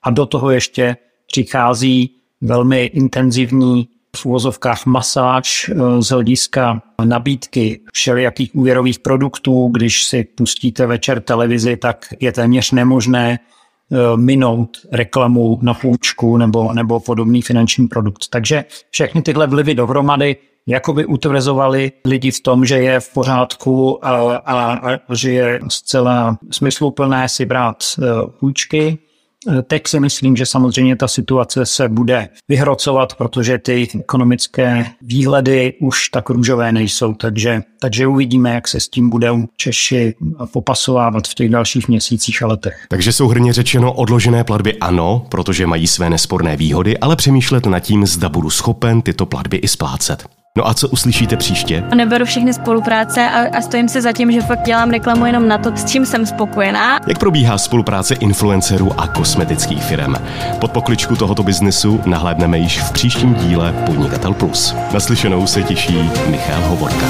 a 0.02 0.10
do 0.10 0.26
toho 0.26 0.50
ještě 0.50 0.96
přichází 1.26 2.10
velmi 2.40 2.84
intenzivní 2.84 3.88
v 4.16 4.26
úvozovkách 4.26 4.86
masáž 4.86 5.70
eh, 5.70 6.02
z 6.02 6.08
hlediska 6.08 6.82
nabídky 7.04 7.80
všelijakých 7.92 8.54
úvěrových 8.54 8.98
produktů. 8.98 9.68
Když 9.72 10.04
si 10.04 10.24
pustíte 10.24 10.86
večer 10.86 11.20
televizi, 11.20 11.76
tak 11.76 12.06
je 12.20 12.32
téměř 12.32 12.70
nemožné 12.70 13.38
eh, 13.38 13.96
minout 14.16 14.78
reklamu 14.92 15.58
na 15.62 15.74
půjčku 15.74 16.36
nebo, 16.36 16.72
nebo 16.72 17.00
podobný 17.00 17.42
finanční 17.42 17.88
produkt. 17.88 18.28
Takže 18.30 18.64
všechny 18.90 19.22
tyhle 19.22 19.46
vlivy 19.46 19.74
dohromady 19.74 20.36
jakoby 20.66 21.06
utvrzovali 21.06 21.92
lidi 22.04 22.30
v 22.30 22.40
tom, 22.40 22.64
že 22.64 22.78
je 22.78 23.00
v 23.00 23.12
pořádku 23.12 24.06
a, 24.06 24.36
a, 24.36 24.72
a 24.72 25.14
že 25.14 25.30
je 25.32 25.60
zcela 25.68 26.38
smysluplné 26.50 27.28
si 27.28 27.46
brát 27.46 27.76
eh, 27.98 28.02
půjčky 28.40 28.98
Teď 29.66 29.88
si 29.88 30.00
myslím, 30.00 30.36
že 30.36 30.46
samozřejmě 30.46 30.96
ta 30.96 31.08
situace 31.08 31.66
se 31.66 31.88
bude 31.88 32.28
vyhrocovat, 32.48 33.14
protože 33.14 33.58
ty 33.58 33.88
ekonomické 34.00 34.86
výhledy 35.02 35.74
už 35.80 36.08
tak 36.08 36.30
růžové 36.30 36.72
nejsou, 36.72 37.14
takže, 37.14 37.62
takže 37.80 38.06
uvidíme, 38.06 38.54
jak 38.54 38.68
se 38.68 38.80
s 38.80 38.88
tím 38.88 39.10
budou 39.10 39.44
Češi 39.56 40.14
popasovávat 40.52 41.28
v 41.28 41.34
těch 41.34 41.50
dalších 41.50 41.88
měsících 41.88 42.42
a 42.42 42.46
letech. 42.46 42.86
Takže 42.88 43.12
jsou 43.12 43.28
hrně 43.28 43.52
řečeno 43.52 43.92
odložené 43.92 44.44
platby 44.44 44.76
ano, 44.78 45.26
protože 45.28 45.66
mají 45.66 45.86
své 45.86 46.10
nesporné 46.10 46.56
výhody, 46.56 46.98
ale 46.98 47.16
přemýšlet 47.16 47.66
nad 47.66 47.80
tím, 47.80 48.06
zda 48.06 48.28
budu 48.28 48.50
schopen 48.50 49.02
tyto 49.02 49.26
platby 49.26 49.56
i 49.56 49.68
splácet. 49.68 50.43
No 50.58 50.68
a 50.68 50.74
co 50.74 50.88
uslyšíte 50.88 51.36
příště? 51.36 51.84
Neberu 51.94 52.24
všechny 52.24 52.54
spolupráce 52.54 53.30
a, 53.30 53.58
a 53.58 53.60
stojím 53.60 53.88
si 53.88 54.02
za 54.02 54.12
tím, 54.12 54.32
že 54.32 54.40
fakt 54.40 54.62
dělám 54.62 54.90
reklamu 54.90 55.26
jenom 55.26 55.48
na 55.48 55.58
to, 55.58 55.76
s 55.76 55.84
čím 55.84 56.06
jsem 56.06 56.26
spokojená. 56.26 57.00
Jak 57.06 57.18
probíhá 57.18 57.58
spolupráce 57.58 58.14
influencerů 58.14 59.00
a 59.00 59.08
kosmetických 59.08 59.84
firm? 59.84 60.14
Pod 60.60 60.70
pokličku 60.70 61.16
tohoto 61.16 61.42
biznesu 61.42 62.00
nahlédneme 62.06 62.58
již 62.58 62.80
v 62.80 62.92
příštím 62.92 63.34
díle 63.34 63.72
Podnikatel 63.86 64.34
Plus. 64.34 64.74
Naslyšenou 64.92 65.46
se 65.46 65.62
těší 65.62 66.10
Michal 66.30 66.62
Hovorka. 66.62 67.06